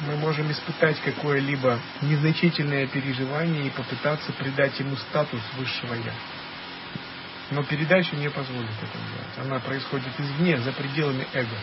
[0.07, 6.14] мы можем испытать какое-либо незначительное переживание и попытаться придать ему статус высшего «я».
[7.50, 9.38] Но передача не позволит это сделать.
[9.38, 11.56] Она происходит извне, за пределами эго.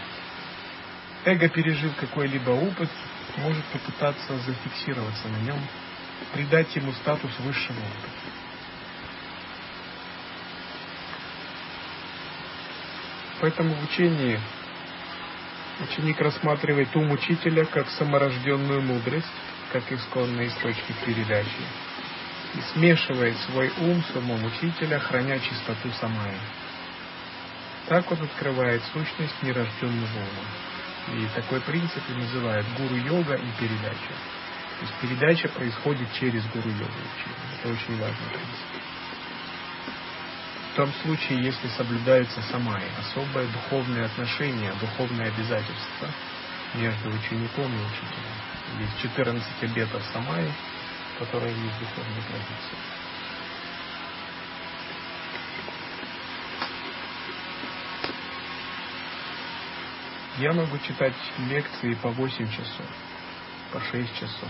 [1.25, 2.89] Эго, пережив какой-либо опыт,
[3.37, 5.59] может попытаться зафиксироваться на нем,
[6.33, 8.09] придать ему статус высшего опыта.
[13.41, 14.39] Поэтому в учении
[15.81, 19.27] ученик рассматривает ум учителя как саморожденную мудрость,
[19.71, 21.49] как исконный источник передачи,
[22.55, 26.39] и смешивает свой ум с умом учителя, храня чистоту самая.
[27.87, 31.19] Так он открывает сущность нерожденного ума.
[31.19, 34.13] И такой принцип и называют гуру-йога и передача.
[34.79, 36.91] То есть передача происходит через гуру-йогу.
[37.59, 38.85] Это очень важный принцип.
[40.73, 46.09] В том случае, если соблюдается самая особое духовное отношение, духовное обязательство
[46.73, 48.81] между учеником и учителем.
[48.81, 50.51] Есть 14 обетов самай,
[51.19, 52.77] которые есть духовной традиции.
[60.37, 61.13] Я могу читать
[61.49, 62.85] лекции по 8 часов,
[63.71, 64.49] по 6 часов.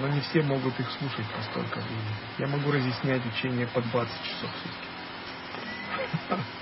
[0.00, 2.16] Но не все могут их слушать по столько времени.
[2.38, 4.62] Я могу разъяснять учение по 20 часов в
[6.28, 6.54] сутки.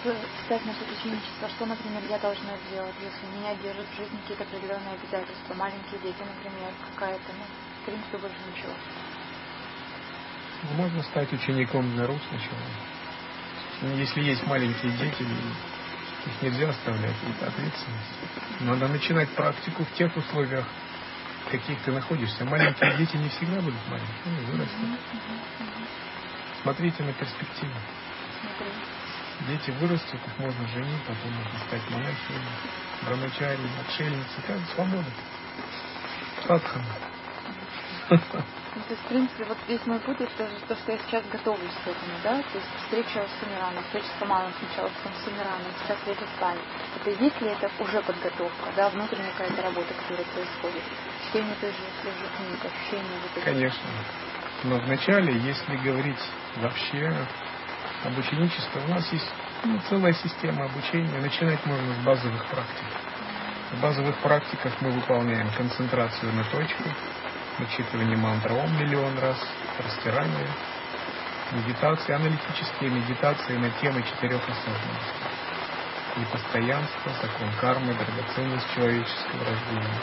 [0.00, 4.16] Чтобы встать на путь ученичества, что, например, я должна сделать, если меня держат в жизни
[4.22, 8.72] какие-то определенные обязательства, маленькие дети, например, какая-то, ну, в принципе, больше ничего.
[10.62, 13.94] Ну, можно стать учеником для рук сначала.
[13.94, 18.60] Если есть маленькие дети, их нельзя оставлять, это ответственность.
[18.60, 20.64] Надо начинать практику в тех условиях,
[21.46, 22.46] в каких ты находишься.
[22.46, 25.00] Маленькие дети не всегда будут маленькие, они вырастут.
[26.62, 27.74] Смотрите на перспективу.
[29.48, 32.40] Дети вырастут, их можно женить, потом можно стать монахией,
[33.02, 34.42] брамачари, отшельницей.
[34.46, 35.10] Как свобода.
[36.46, 36.84] Садхана.
[38.10, 41.74] Ну, то есть, в принципе, вот весь мой путь, это то, что я сейчас готовлюсь
[41.84, 45.72] к этому, да, то есть встреча с Сумираном, встреча с Камалом сначала, потом с Сумираном,
[45.82, 46.60] сейчас встреча с вами.
[46.96, 50.82] Это есть ли это уже подготовка, да, внутренняя какая-то работа, которая происходит?
[51.28, 53.44] Чтение той же, той же книг, ощущение вот этого.
[53.44, 53.90] Конечно.
[54.64, 56.22] Но вначале, если говорить
[56.56, 57.26] вообще
[58.04, 59.30] об ученичестве, у нас есть
[59.64, 61.18] ну, целая система обучения.
[61.20, 62.86] Начинать можно с базовых практик.
[63.72, 66.82] В базовых практиках мы выполняем концентрацию на точку,
[67.58, 69.36] вычитывание мантры Ом миллион раз,
[69.78, 70.48] растирание,
[71.52, 75.30] медитации, аналитические медитации на темы четырех осознанностей.
[76.16, 80.00] Непостоянство, закон кармы, драгоценность человеческого рождения,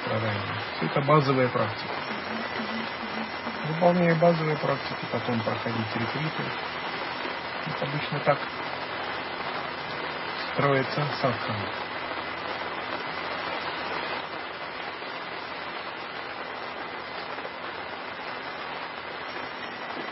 [0.00, 0.54] страдания.
[0.76, 2.01] Все это базовая практика.
[3.68, 6.42] Выполняя базовые практики, потом проходить ретриты.
[7.66, 8.38] Это обычно так
[10.52, 11.68] строится садхана.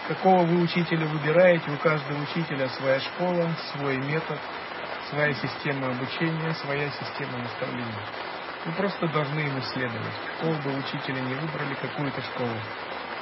[0.06, 4.38] Какого вы учителя выбираете, у каждого учителя своя школа, свой метод,
[5.08, 8.06] своя система обучения, своя система наставления.
[8.64, 10.14] Вы просто должны ему следовать.
[10.38, 12.56] Какого бы учителя не выбрали, какую-то школу.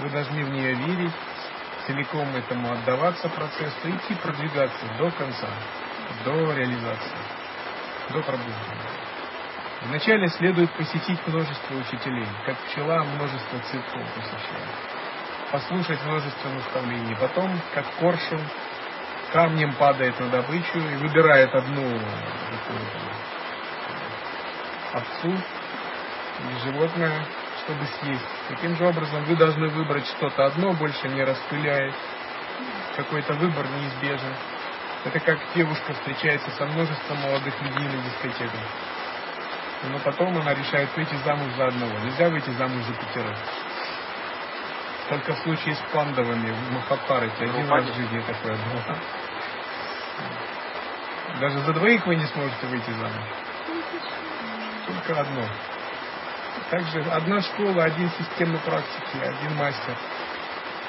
[0.00, 1.12] Вы должны в нее верить,
[1.86, 5.48] целиком этому отдаваться процессу, идти продвигаться до конца,
[6.24, 7.18] до реализации,
[8.10, 8.90] до пробуждения.
[9.82, 14.98] Вначале следует посетить множество учителей, как пчела множество цветков посещает
[15.50, 17.16] послушать множество наставлений.
[17.20, 18.40] Потом, как коршун,
[19.32, 22.00] камнем падает на добычу и выбирает одну
[24.92, 27.26] овцу или животное,
[27.68, 28.24] чтобы съесть.
[28.48, 31.94] Таким же образом вы должны выбрать что-то одно, больше не распыляясь.
[32.96, 34.34] Какой-то выбор неизбежен.
[35.04, 38.60] Это как девушка встречается со множеством молодых людей на дискотеках.
[39.84, 41.98] Но потом она решает выйти замуж за одного.
[41.98, 43.36] Нельзя выйти замуж за пятерых.
[45.10, 48.98] Только в случае с пандовыми в Махапарате один раз в жизни такое было.
[51.38, 53.24] Даже за двоих вы не сможете выйти замуж.
[54.86, 55.44] Только одно.
[56.70, 59.96] Также одна школа, один система практики, один мастер.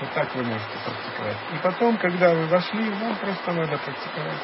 [0.01, 1.37] Вот так вы можете практиковать.
[1.53, 4.41] И потом, когда вы вошли, вам просто надо практиковать.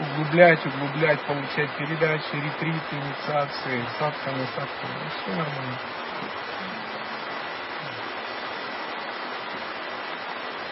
[0.00, 5.10] Углублять, углублять, получать передачи, ретриты, инициации, садханы, садханы.
[5.22, 5.78] Все нормально.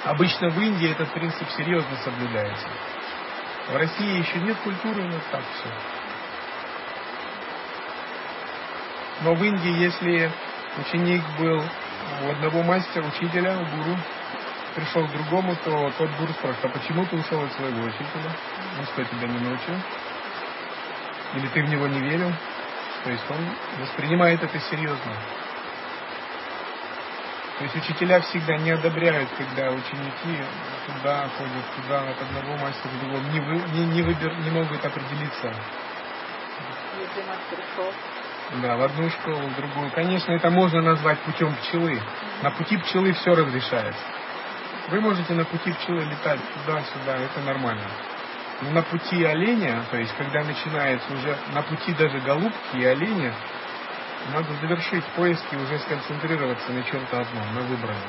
[0.04, 2.66] Обычно в Индии этот принцип серьезно соблюдается.
[3.68, 6.01] В России еще нет культуры, но так все.
[9.24, 10.30] Но в Индии, если
[10.78, 11.62] ученик был
[12.24, 13.96] у одного мастера, учителя, у гуру,
[14.74, 18.30] пришел к другому, то тот гуру спрашивает, а почему ты ушел от своего учителя?
[18.78, 19.76] Он что, тебя не научил?
[21.34, 22.32] Или ты в него не верил?
[23.04, 23.38] То есть он
[23.80, 25.12] воспринимает это серьезно.
[27.58, 30.42] То есть учителя всегда не одобряют, когда ученики
[30.86, 34.84] туда ходят, туда, от одного мастера к другому, не, вы, не, не, выбер, не могут
[34.84, 35.54] определиться.
[36.98, 37.92] Если мастер ушел.
[38.60, 39.90] Да, в одну школу, в другую.
[39.92, 42.00] Конечно, это можно назвать путем пчелы.
[42.42, 44.02] На пути пчелы все разрешается.
[44.88, 47.86] Вы можете на пути пчелы летать туда-сюда, это нормально.
[48.60, 53.32] Но на пути оленя, то есть когда начинается уже на пути даже голубки и оленя,
[54.32, 58.02] надо завершить поиски, уже сконцентрироваться на чем-то одном, на выбранном.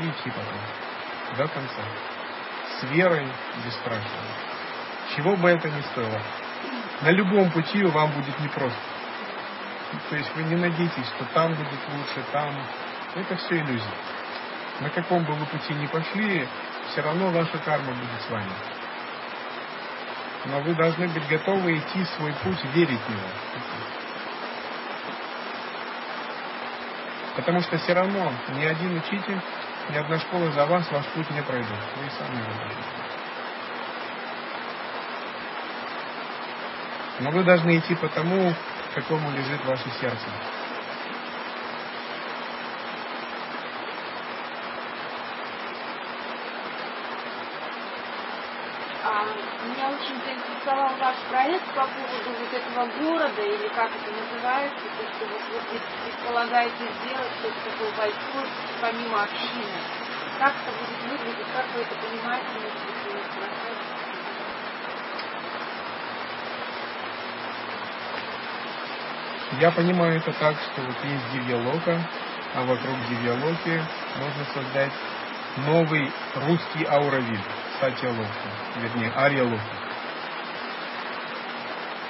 [0.00, 1.38] И идти потом.
[1.38, 1.82] До конца.
[2.80, 3.26] С верой,
[3.64, 4.08] бесстрашно.
[5.14, 6.20] Чего бы это ни стоило.
[7.02, 8.93] На любом пути вам будет непросто.
[10.10, 12.54] То есть вы не надейтесь, что там будет лучше, там.
[13.14, 13.94] Это все иллюзия.
[14.80, 16.48] На каком бы вы пути ни пошли,
[16.90, 18.50] все равно ваша карма будет с вами.
[20.46, 23.28] Но вы должны быть готовы идти свой путь, верить в него.
[27.36, 29.40] Потому что все равно ни один учитель,
[29.90, 31.78] ни одна школа за вас ваш путь не пройдут.
[31.96, 32.84] Вы сами его должны.
[37.20, 38.54] Но вы должны идти по тому,
[38.94, 40.28] какому лежит ваше сердце.
[49.64, 55.04] Меня очень заинтересовал ваш проект по поводу вот этого города, или как это называется, то,
[55.14, 58.46] что вы предполагаете сделать что-то такое большое,
[58.80, 59.80] помимо общины.
[60.38, 62.84] Как это будет выглядеть, как вы это понимаете, может
[69.60, 72.00] Я понимаю это так, что вот есть Дивьялока,
[72.54, 73.84] а вокруг Дивьялоки
[74.16, 74.92] можно создать
[75.58, 77.40] новый русский ауровид.
[77.80, 79.62] Сатья Локи, вернее, Ария Локи.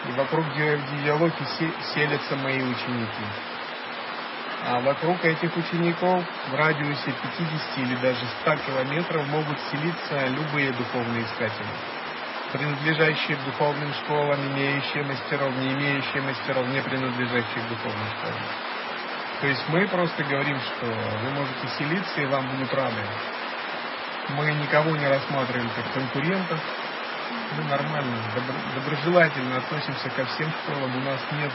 [0.08, 1.44] И вокруг Дивьялоки
[1.94, 3.24] селятся мои ученики.
[4.66, 11.24] А вокруг этих учеников в радиусе 50 или даже 100 километров могут селиться любые духовные
[11.24, 11.68] искатели,
[12.54, 18.42] принадлежащие к духовным школам, имеющие мастеров, не имеющие мастеров, не принадлежащие к духовным школам.
[19.40, 23.02] То есть мы просто говорим, что вы можете селиться и вам будут рады.
[24.30, 26.60] Мы никого не рассматриваем как конкурентов,
[27.56, 30.96] Мы нормально, добро, доброжелательно относимся ко всем школам.
[30.96, 31.52] У нас нет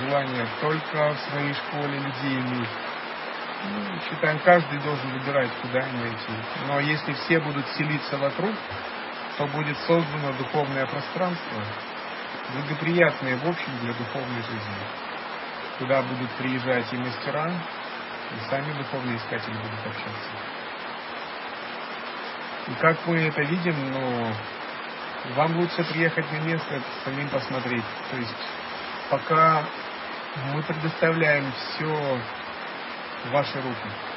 [0.00, 2.68] желания только в своей школе людей иметь.
[3.64, 6.32] Ну, считаем, каждый должен выбирать, куда ему идти.
[6.66, 8.54] Но если все будут селиться вокруг,
[9.36, 11.64] то будет создано духовное пространство,
[12.54, 14.76] благоприятное в общем для духовной жизни,
[15.78, 20.30] куда будут приезжать и мастера, и сами духовные искатели будут общаться.
[22.68, 24.32] И как мы это видим, ну,
[25.36, 27.84] вам лучше приехать на место, самим посмотреть.
[28.10, 28.34] То есть
[29.10, 29.64] пока
[30.52, 32.20] мы предоставляем все
[33.24, 34.13] в ваши руки.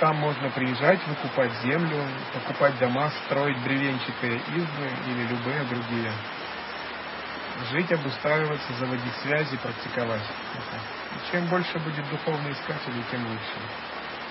[0.00, 1.96] Там можно приезжать, выкупать землю,
[2.32, 6.12] покупать дома, строить бревенчатые избы или любые другие.
[7.70, 10.24] Жить, обустраиваться, заводить связи, практиковать.
[11.12, 13.58] И чем больше будет духовных искателей, тем лучше.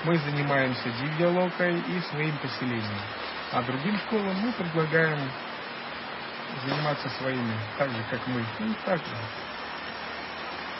[0.03, 2.99] Мы занимаемся дивьялокой и своим поселением.
[3.53, 5.17] А другим школам мы предлагаем
[6.65, 8.43] заниматься своими, так же, как мы.
[8.59, 9.15] Ну, так же.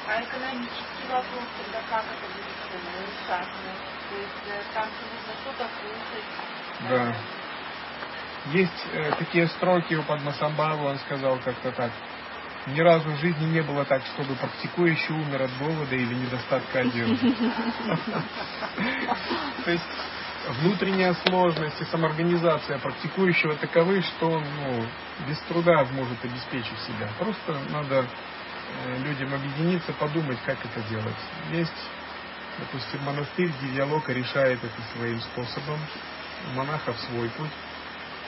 [0.06, 2.46] А экономический вопрос, тогда как это будет
[3.08, 3.48] решать?
[4.10, 6.28] То есть э, там нужно что-то слушать.
[6.90, 7.16] Да.
[8.52, 11.92] Есть э, такие строки у Падмасамбавы, он сказал как-то так.
[12.68, 17.36] Ни разу в жизни не было так, чтобы практикующий умер от голода или недостатка одежды.
[19.66, 19.84] То есть
[20.62, 24.86] внутренняя сложность и самоорганизация практикующего таковы, что он ну,
[25.28, 27.10] без труда может обеспечить себя.
[27.18, 28.06] Просто надо
[29.00, 31.16] людям объединиться, подумать, как это делать.
[31.52, 31.72] Есть,
[32.60, 35.80] допустим, монастырь, где диалога решает это своим способом,
[36.52, 37.52] у монахов свой путь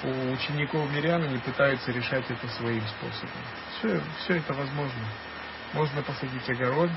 [0.03, 3.41] у учеников мирян они пытаются решать это своим способом.
[3.77, 5.01] Все, все это возможно.
[5.73, 6.89] Можно посадить огород,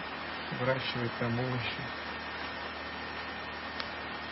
[0.60, 1.80] выращивать там овощи.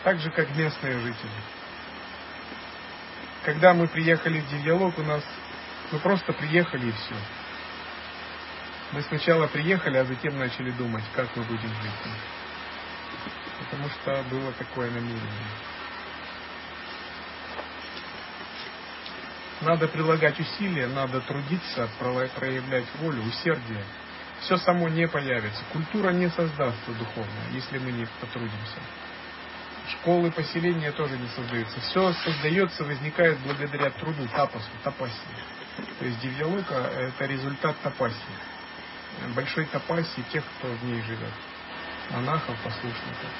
[0.04, 1.30] Так же, как местные жители.
[3.44, 5.22] Когда мы приехали в диалог, у нас
[5.92, 7.14] мы просто приехали и все.
[8.92, 12.12] Мы сначала приехали, а затем начали думать, как мы будем жить.
[13.58, 15.50] Потому что было такое намерение.
[19.62, 23.82] Надо прилагать усилия, надо трудиться, проявлять волю, усердие.
[24.40, 25.62] Все само не появится.
[25.72, 28.80] Культура не создастся духовно, если мы не потрудимся.
[29.88, 31.80] Школы, поселения тоже не создаются.
[31.80, 35.12] Все создается, возникает благодаря труду, тапасу, тапаси.
[35.98, 38.14] То есть дивьялука– это результат тапаси.
[39.34, 41.32] Большой тапаси тех, кто в ней живет.
[42.10, 43.30] Монахов, послушников.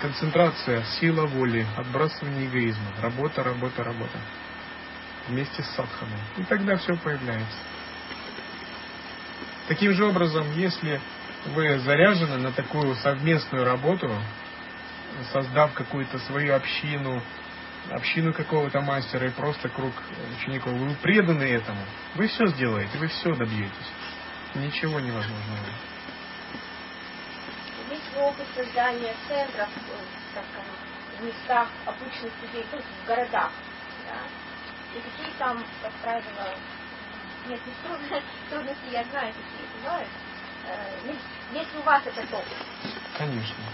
[0.00, 2.92] Концентрация, сила воли, отбрасывание эгоизма.
[3.02, 4.18] Работа, работа, работа
[5.28, 6.18] вместе с садханой.
[6.36, 7.58] И тогда все появляется.
[9.68, 11.00] Таким же образом, если
[11.54, 14.10] вы заряжены на такую совместную работу,
[15.32, 17.22] создав какую-то свою общину,
[17.90, 19.92] общину какого-то мастера и просто круг
[20.38, 21.80] учеников, вы преданы этому,
[22.14, 23.92] вы все сделаете, вы все добьетесь.
[24.54, 25.66] Ничего невозможного.
[27.90, 29.68] Есть опыт создания центров,
[30.34, 30.74] так скажем,
[31.18, 33.52] в местах обычных людей, то есть в городах.
[34.06, 34.98] Да?
[34.98, 36.54] И какие там, как правило,
[37.48, 40.08] нет, не трудности, трудности, я знаю, какие бывают.
[40.66, 41.14] Э,
[41.52, 42.44] если у вас это опыт.
[43.16, 43.64] Конечно.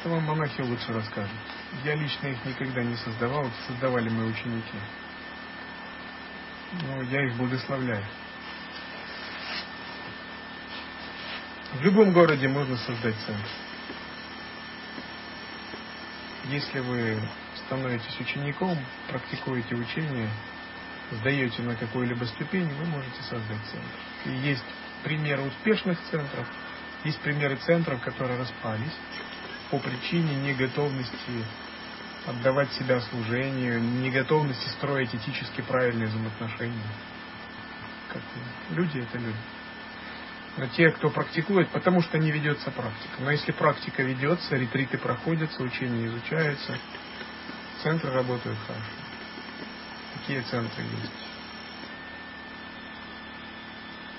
[0.00, 1.30] Это вам монахи лучше расскажут.
[1.84, 4.78] Я лично их никогда не создавал, создавали мои ученики.
[6.72, 8.04] Но я их благословляю.
[11.72, 13.48] В любом городе можно создать центр.
[16.44, 17.20] Если вы
[17.66, 18.76] становитесь учеником,
[19.08, 20.28] практикуете учение,
[21.12, 23.98] сдаете на какую-либо ступень, вы можете создать центр.
[24.26, 24.64] И есть
[25.04, 26.46] примеры успешных центров,
[27.04, 28.96] есть примеры центров, которые распались
[29.70, 31.44] по причине неготовности
[32.26, 36.90] отдавать себя служению, неготовности строить этически правильные взаимоотношения.
[38.08, 38.22] Как
[38.70, 39.36] люди это люди
[40.56, 43.14] но те, кто практикует, потому что не ведется практика.
[43.20, 46.78] Но если практика ведется, ретриты проходятся, учения изучаются,
[47.82, 48.84] центры работают хорошо.
[50.14, 51.12] Такие центры есть.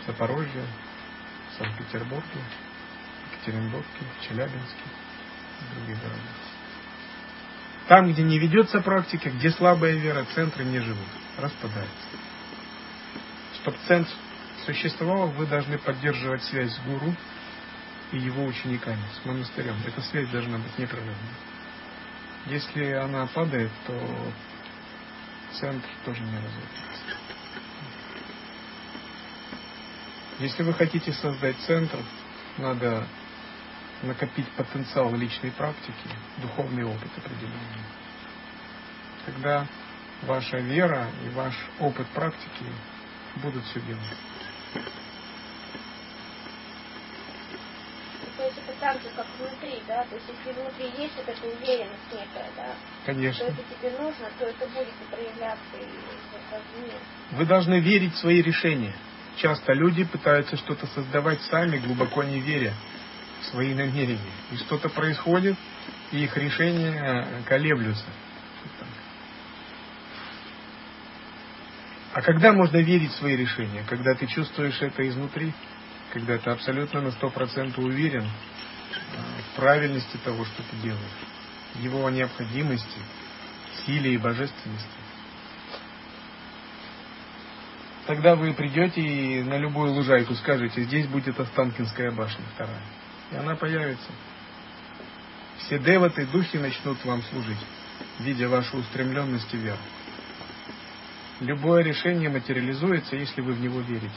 [0.07, 0.65] Запорожье,
[1.59, 2.41] Санкт-Петербурге,
[3.31, 3.85] Екатеринбурге,
[4.27, 4.83] Челябинске
[5.59, 6.50] и других городах.
[7.91, 12.07] Там, где не ведется практика, где слабая вера, центры не живут, распадаются.
[13.55, 14.09] Чтобы центр
[14.65, 17.13] существовал, вы должны поддерживать связь с гуру
[18.13, 19.75] и его учениками, с монастырем.
[19.85, 21.15] Эта связь должна быть непрерывной.
[22.45, 24.31] Если она падает, то
[25.59, 27.17] центр тоже не развивается.
[30.39, 31.99] Если вы хотите создать центр,
[32.57, 33.05] надо
[34.03, 37.85] накопить потенциал личной практики, духовный опыт определенный.
[39.25, 39.67] Тогда
[40.23, 42.65] ваша вера и ваш опыт практики
[43.35, 44.17] будут все делать.
[48.37, 50.03] То есть это так же, как внутри, да?
[50.05, 52.73] То есть если внутри есть вот эта уверенность некая, да?
[53.05, 53.45] Конечно.
[53.45, 57.35] Что это тебе нужно, то это будет и проявляться и.
[57.35, 58.95] Вы должны верить в свои решения.
[59.37, 62.73] Часто люди пытаются что-то создавать сами, глубоко не веря
[63.45, 64.19] свои намерения.
[64.51, 65.57] И что-то происходит,
[66.11, 68.05] и их решения колеблются.
[72.13, 73.83] А когда можно верить в свои решения?
[73.87, 75.53] Когда ты чувствуешь это изнутри,
[76.11, 78.27] когда ты абсолютно на сто процентов уверен
[79.53, 80.99] в правильности того, что ты делаешь,
[81.75, 82.99] его необходимости,
[83.85, 84.87] силе и божественности.
[88.07, 92.81] Тогда вы придете и на любую лужайку скажете, здесь будет Останкинская башня вторая.
[93.31, 94.11] И она появится.
[95.59, 97.57] Все деваты, духи начнут вам служить,
[98.19, 99.77] видя вашу устремленность и веру.
[101.39, 104.11] Любое решение материализуется, если вы в него верите.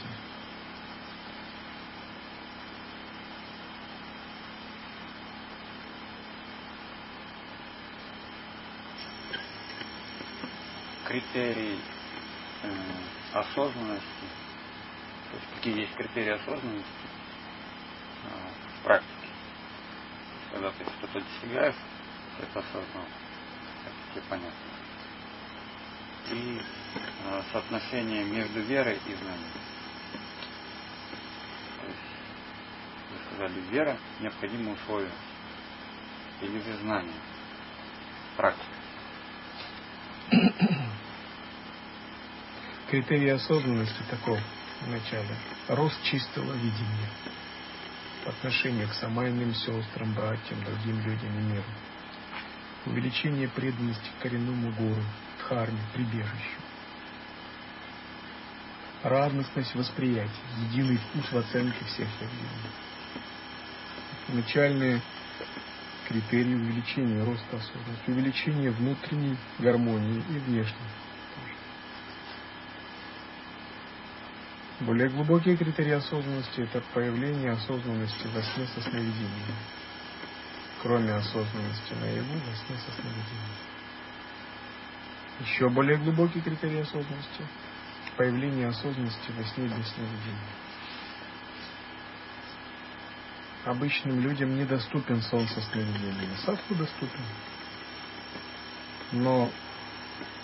[11.07, 11.79] Критерий
[12.63, 12.69] э,
[13.31, 14.03] осознанности,
[15.31, 17.14] то есть какие есть критерии осознанности
[18.85, 19.11] практике.
[20.53, 21.75] Когда ты что-то достигаешь,
[22.39, 23.05] это осознал.
[23.85, 24.75] Это тебе понятно
[26.31, 29.51] и э, соотношение между верой и знанием.
[31.81, 31.99] То есть,
[33.11, 35.11] вы сказали, вера– необходимое условие.
[36.41, 37.13] Или же знание,
[38.35, 38.65] практика.
[42.89, 44.39] Критерий осознанности таков
[44.81, 45.35] в начале.
[45.69, 47.09] Рост чистого видения
[48.25, 51.63] по отношению к самайным сестрам, братьям, другим людям и миру.
[52.87, 55.03] Увеличение преданности к коренному гуру,
[55.39, 56.59] дхарме, прибежищу.
[59.03, 60.31] Равностность восприятия,
[60.69, 62.71] единый вкус в оценке всех явлений.
[64.29, 65.01] Начальные
[66.07, 70.89] критерии увеличения роста осознанности, увеличения внутренней гармонии и внешней.
[74.85, 79.55] Более глубокие критерии осознанности– это появление осознанности во сне со сновидением.
[80.83, 83.55] Кроме осознанности наяву, во сне со сновидением.
[85.39, 87.47] Еще более глубокий критерий осознанности–
[88.17, 90.53] появление осознанности во сне без сновидения.
[93.63, 96.35] Обычным людям недоступен сон со сновидениями.
[96.45, 97.25] Садху доступен.
[99.13, 99.49] Но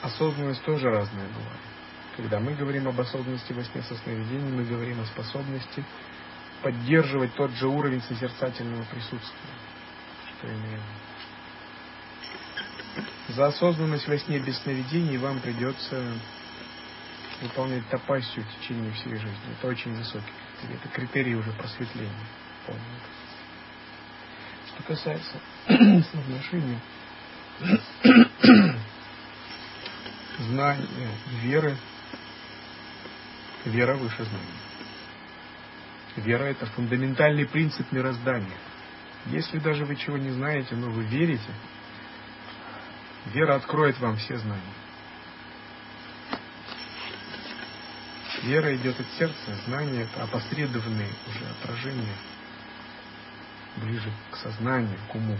[0.02, 1.71] осознанность тоже разная бывает.
[2.18, 5.84] Когда мы говорим об осознанности во сне со сновидением, мы говорим о способности
[6.62, 9.50] поддерживать тот же уровень созерцательного присутствия,
[10.38, 10.82] что имеем.
[13.30, 16.14] За осознанность во сне без сновидений вам придется
[17.42, 19.54] выполнять топасию в течение всей жизни.
[19.58, 20.26] Это очень высокий
[20.60, 20.76] критерий.
[20.76, 22.12] Это критерий уже просветления.
[22.66, 22.86] Полного.
[24.68, 26.80] Что касается соотношения
[30.40, 31.78] знания, веры,
[33.66, 34.62] вера выше знания.
[36.18, 38.58] Вера– это фундаментальный принцип мироздания.
[39.28, 41.52] Если даже вы чего не знаете, но вы верите–
[43.28, 44.74] Вера откроет вам все знания.
[48.44, 52.16] Вера идет от сердца, знание это опосредованные уже отражения
[53.78, 55.38] ближе к сознанию, к уму.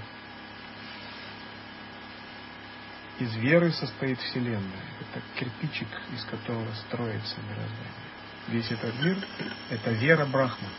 [3.18, 4.86] Из веры состоит Вселенная.
[5.00, 8.01] Это кирпичик, из которого строится мироздание.
[8.48, 9.18] Весь этот мир–
[9.70, 10.70] это вера Брахма.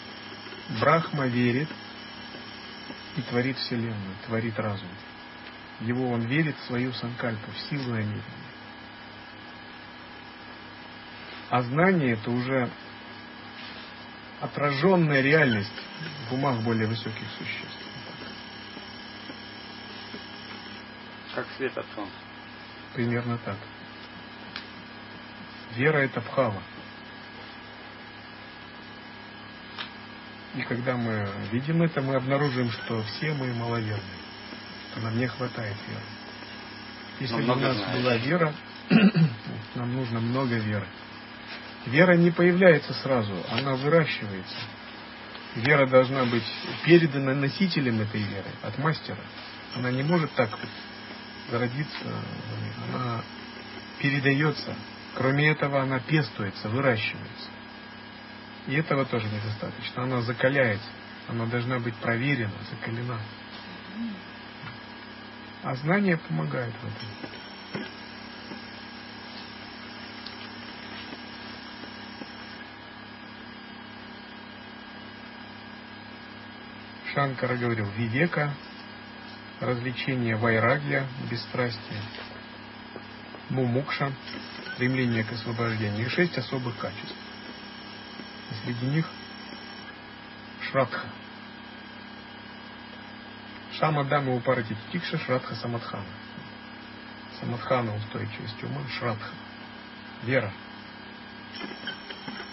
[0.80, 1.68] Брахма верит
[3.16, 4.88] и творит Вселенную, творит разум
[5.82, 8.22] его он верит в свою санкальпу, в силу намерения.
[11.50, 12.70] А знание это уже
[14.40, 15.70] отраженная реальность
[16.28, 17.78] в умах более высоких существ.
[21.34, 22.14] Как свет от солнца.
[22.94, 23.56] Примерно так.
[25.74, 26.62] Вера это бхава.
[30.54, 34.22] И когда мы видим это, мы обнаружим, что все мы маловерны
[34.92, 36.04] что нам не хватает веры.
[37.20, 38.02] Если бы у нас знаешь.
[38.02, 38.54] была вера,
[39.74, 40.86] нам нужно много веры.
[41.86, 44.56] Вера не появляется сразу, она выращивается.
[45.56, 46.44] Вера должна быть
[46.84, 49.20] передана носителем этой веры, от мастера.
[49.74, 50.50] Она не может так
[51.50, 52.04] зародиться,
[52.88, 53.22] она
[54.00, 54.74] передается.
[55.14, 57.48] Кроме этого, она пестуется, выращивается.
[58.66, 60.04] И этого тоже недостаточно.
[60.04, 60.88] Она закаляется.
[61.28, 63.18] Она должна быть проверена, закалена.
[65.62, 67.88] А знание помогает в этом.
[77.14, 78.54] Шанкара говорил, вивека,
[79.60, 82.00] развлечение вайрагья, бесстрастие,
[83.50, 84.12] мумукша,
[84.74, 87.14] стремление к освобождению и шесть особых качеств.
[88.50, 89.06] И среди них
[90.70, 91.06] шрадха.
[93.78, 96.04] Шама Дама Упарати Тикша Шрадха Самадхана.
[97.40, 99.30] Самадхана устойчивость ума, Шрадха.
[100.22, 100.52] Вера.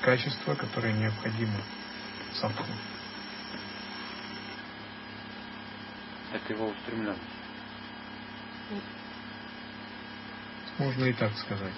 [0.02, 1.60] Качество, которое необходимо
[2.34, 2.66] садху.
[6.34, 7.22] Это его устремленность.
[10.78, 11.74] Можно и так сказать.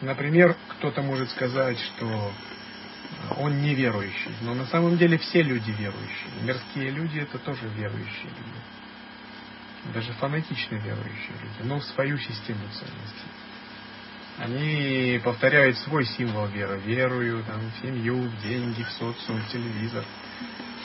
[0.00, 2.32] Например, кто-то может сказать, что
[3.38, 6.42] он неверующий, но на самом деле все люди верующие.
[6.42, 9.94] Мирские люди это тоже верующие люди.
[9.94, 13.30] Даже фанатично верующие люди, но в свою систему ценностей.
[14.38, 16.78] Они повторяют свой символ веры.
[16.84, 20.04] Верую там, в семью, в деньги, в социум, в телевизор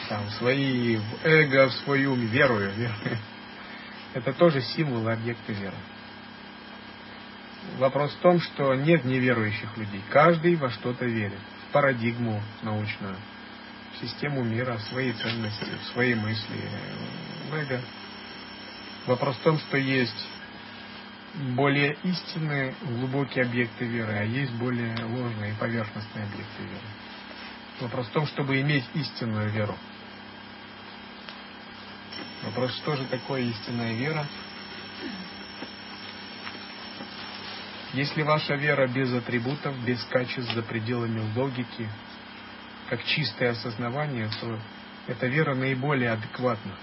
[0.07, 3.17] там, свои, в эго, в свой ум, верую, верую.
[4.13, 5.75] Это тоже символы, объекты веры.
[7.77, 10.01] Вопрос в том, что нет неверующих людей.
[10.09, 11.39] Каждый во что-то верит.
[11.69, 13.15] В парадигму научную,
[13.93, 16.69] в систему мира, в свои ценности, в свои мысли,
[17.49, 17.81] в эго.
[19.05, 20.27] Вопрос в том, что есть
[21.55, 26.87] более истинные, глубокие объекты веры, а есть более ложные, поверхностные объекты веры.
[27.79, 29.75] Вопрос в том, чтобы иметь истинную веру.
[32.43, 34.25] Вопрос, что же такое истинная вера?
[37.93, 41.89] Если ваша вера без атрибутов, без качеств за пределами логики,
[42.89, 44.59] как чистое осознавание, то
[45.07, 46.75] эта вера наиболее адекватна.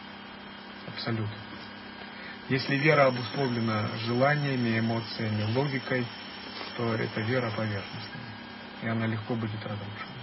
[0.87, 1.37] Абсолютно.
[2.51, 6.07] Если вера обусловлена желаниями, эмоциями, логикой,
[6.77, 8.23] то эта вера поверхностная.
[8.83, 10.19] И она легко будет разрушена.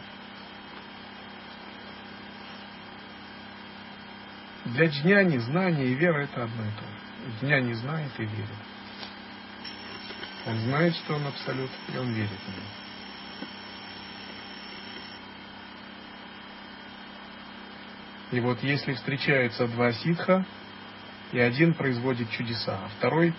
[4.65, 7.45] Для джняни знание и вера это одно и то же.
[7.45, 8.49] Джняни знает и верит.
[10.45, 12.65] Он знает, что он абсолют, и он верит в него.
[18.31, 20.45] И вот если встречаются два ситха,
[21.31, 23.33] и один производит чудеса, а второй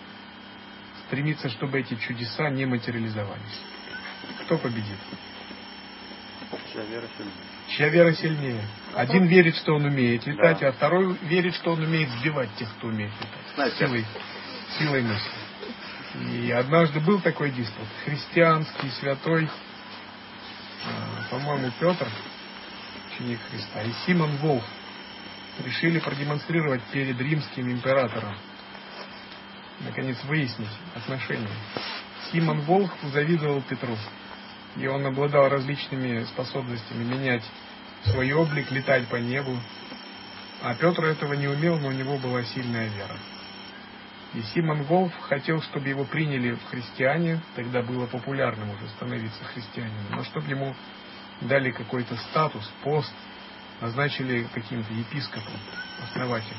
[1.06, 3.60] стремится, чтобы эти чудеса не материализовались.
[4.44, 4.98] Кто победит?
[6.72, 7.32] Чья вера сильнее?
[7.68, 8.62] Чья вера сильнее?
[8.94, 10.68] Один верит, что он умеет летать, да.
[10.68, 13.74] а второй верит, что он умеет сбивать тех, кто умеет летать.
[13.74, 14.04] Силой,
[14.78, 15.45] силой мысли.
[16.20, 17.86] И однажды был такой диспут.
[18.04, 19.48] Христианский, святой,
[20.84, 22.08] а, по-моему, Петр,
[23.10, 24.64] ученик Христа, и Симон Волф
[25.64, 28.36] решили продемонстрировать перед римским императором,
[29.80, 31.48] наконец выяснить отношения.
[32.32, 33.96] Симон Волх завидовал Петру.
[34.76, 37.42] И он обладал различными способностями менять
[38.04, 39.58] свой облик, летать по небу.
[40.62, 43.16] А Петр этого не умел, но у него была сильная вера.
[44.36, 50.10] И Симон Волф хотел, чтобы его приняли в христиане, тогда было популярным уже становиться христианином,
[50.10, 50.76] но чтобы ему
[51.40, 53.14] дали какой-то статус, пост,
[53.80, 55.54] назначили каким-то епископом,
[56.02, 56.58] основателем.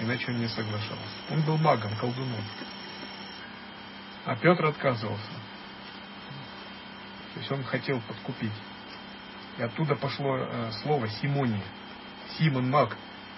[0.00, 1.16] Иначе он не соглашался.
[1.30, 2.44] Он был магом, колдуном.
[4.26, 5.32] А Петр отказывался.
[7.32, 8.52] То есть он хотел подкупить.
[9.56, 11.64] И оттуда пошло э, слово Симония.
[12.36, 12.94] Симон Маг.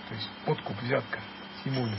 [0.09, 1.21] То есть подкуп, взятка.
[1.63, 1.97] Симония.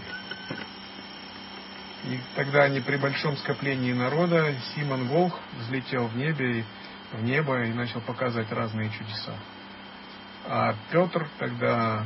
[2.08, 6.64] И тогда они при большом скоплении народа, Симон Волх взлетел в небе,
[7.12, 9.36] в небо и начал показывать разные чудеса.
[10.46, 12.06] А Петр тогда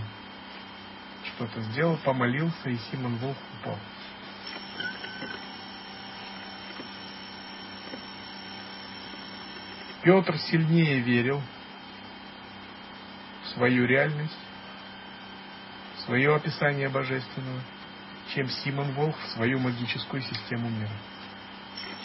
[1.23, 3.77] что-то сделал, помолился, и Симон Волх упал.
[10.01, 11.43] Петр сильнее верил
[13.43, 14.39] в свою реальность,
[15.97, 17.61] в свое описание божественного,
[18.33, 20.91] чем Симон Волх в свою магическую систему мира.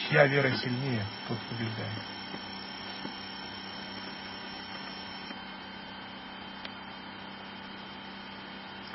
[0.08, 2.02] Чья вера сильнее, тот побеждает.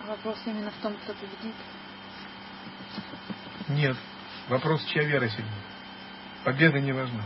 [0.05, 1.55] Вопрос именно в том, кто победит?
[3.69, 3.97] Нет.
[4.49, 5.63] Вопрос, чья вера сильнее.
[6.43, 7.23] Победа не важна.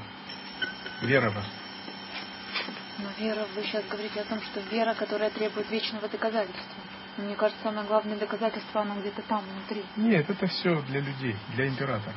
[1.02, 1.50] Вера важна.
[3.00, 6.85] Но вера, вы сейчас говорите о том, что вера, которая требует вечного доказательства.
[7.18, 9.86] Мне кажется, самое главное доказательство, оно где-то там, внутри.
[9.96, 12.16] Нет, это все для людей, для императора.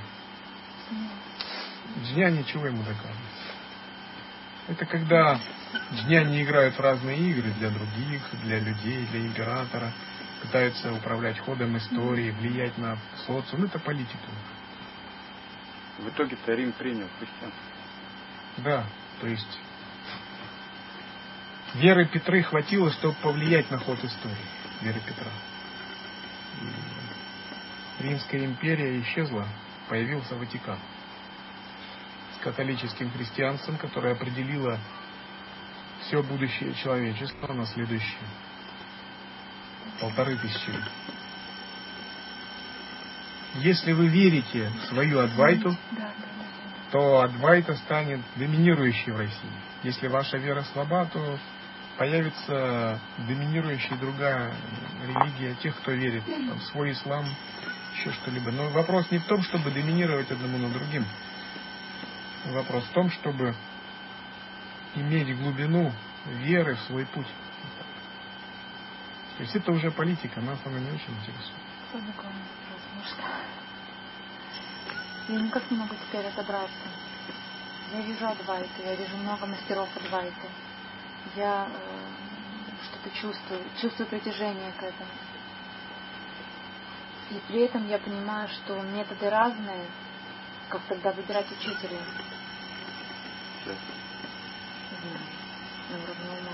[2.02, 3.16] Джня ничего ему доказывает.
[4.68, 5.40] Это когда
[6.04, 9.92] дняне играют в разные игры для других, для людей, для императора,
[10.42, 13.64] пытаются управлять ходом истории, влиять на социум.
[13.64, 14.28] Это политика.
[15.98, 17.62] В итоге-то Рим принял христианство.
[18.58, 18.84] Да,
[19.20, 19.58] то есть
[21.74, 24.57] веры Петры хватило, чтобы повлиять на ход истории.
[24.80, 25.30] Веры Петра.
[27.98, 29.46] И Римская империя исчезла,
[29.88, 30.78] появился Ватикан
[32.36, 34.78] с католическим христианством, которое определило
[36.02, 38.28] все будущее человечества на следующие
[40.00, 40.84] полторы тысячи лет.
[43.56, 45.76] Если вы верите в свою Адвайту,
[46.92, 49.50] то Адвайта станет доминирующей в России.
[49.82, 51.38] Если ваша вера слаба, то
[51.98, 54.54] появится доминирующая другая
[55.04, 57.26] религия тех, кто верит в свой ислам,
[57.94, 58.52] еще что-либо.
[58.52, 61.04] Но вопрос не в том, чтобы доминировать одному над другим.
[62.46, 63.54] Вопрос в том, чтобы
[64.94, 65.92] иметь глубину
[66.26, 67.26] веры в свой путь.
[69.36, 71.58] То есть это уже политика, нас она не очень интересует.
[75.28, 76.88] Я никак не могу теперь разобраться.
[77.92, 80.48] Я вижу Адвайту, я вижу много мастеров Адвайты.
[81.36, 82.08] Я э,
[82.84, 85.10] что-то чувствую, чувствую притяжение к этому.
[87.30, 89.86] И при этом я понимаю, что методы разные,
[90.68, 92.00] как тогда выбирать учителя.
[95.90, 96.52] На уровне ума.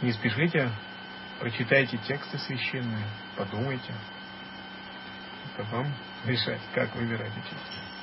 [0.00, 0.70] Не спешите,
[1.40, 3.04] прочитайте тексты священные,
[3.36, 3.94] подумайте.
[5.52, 5.92] Это вам
[6.24, 7.99] решать, как выбирать учителя.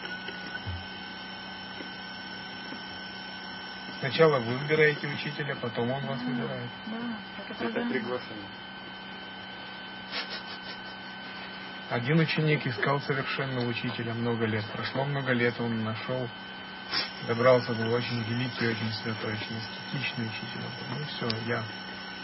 [4.07, 6.69] Сначала вы выбираете учителя, потом он вас выбирает.
[6.85, 8.47] Да, Это приглашение.
[11.89, 14.63] Один ученик искал совершенного учителя много лет.
[14.71, 16.29] Прошло много лет, он нашел,
[17.27, 20.61] добрался до очень великий, очень святой, очень эстетичный учитель.
[20.89, 21.63] Ну все, я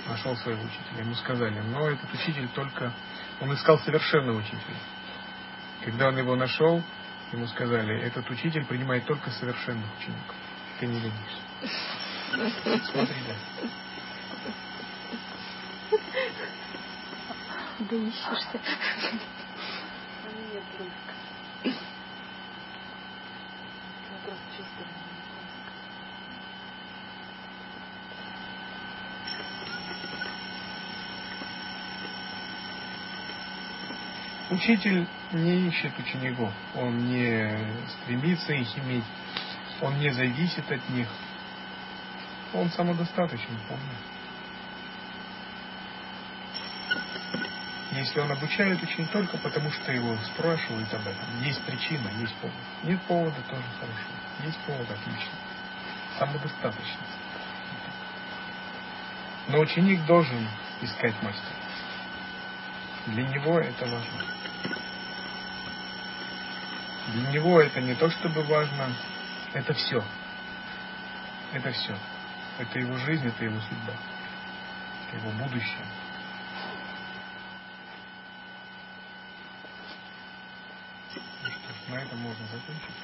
[0.07, 0.99] нашел своего учителя.
[0.99, 2.93] Ему сказали, но этот учитель только...
[3.41, 4.77] Он искал совершенного учителя.
[5.83, 6.81] Когда он его нашел,
[7.33, 10.35] ему сказали, этот учитель принимает только совершенных учеников.
[10.83, 11.41] Ты не годишься.
[12.91, 13.35] Смотри, да.
[17.79, 18.59] Да ищешься.
[20.25, 21.13] Нет, близко.
[24.03, 24.87] Я просто чувствую.
[34.49, 37.57] Учитель не ищет учеников, он не
[37.87, 39.05] стремится их иметь,
[39.81, 41.07] он не зависит от них.
[42.53, 43.95] Он самодостаточен, помню.
[47.91, 52.55] Если он обучает очень только потому, что его спрашивают об этом, есть причина, есть повод.
[52.83, 54.45] Нет повода, тоже хорошо.
[54.45, 55.37] Есть повод, отлично.
[56.17, 57.19] Самодостаточность.
[59.47, 60.47] Но ученик должен
[60.81, 61.55] искать мастера.
[63.07, 64.25] Для него это важно.
[67.09, 68.95] Для него это не то, чтобы важно,
[69.53, 70.03] это все.
[71.53, 71.97] Это все.
[72.59, 73.93] Это его жизнь, это его судьба.
[75.07, 75.85] Это его будущее.
[81.15, 82.95] Ну что ж, на этом можно закончить.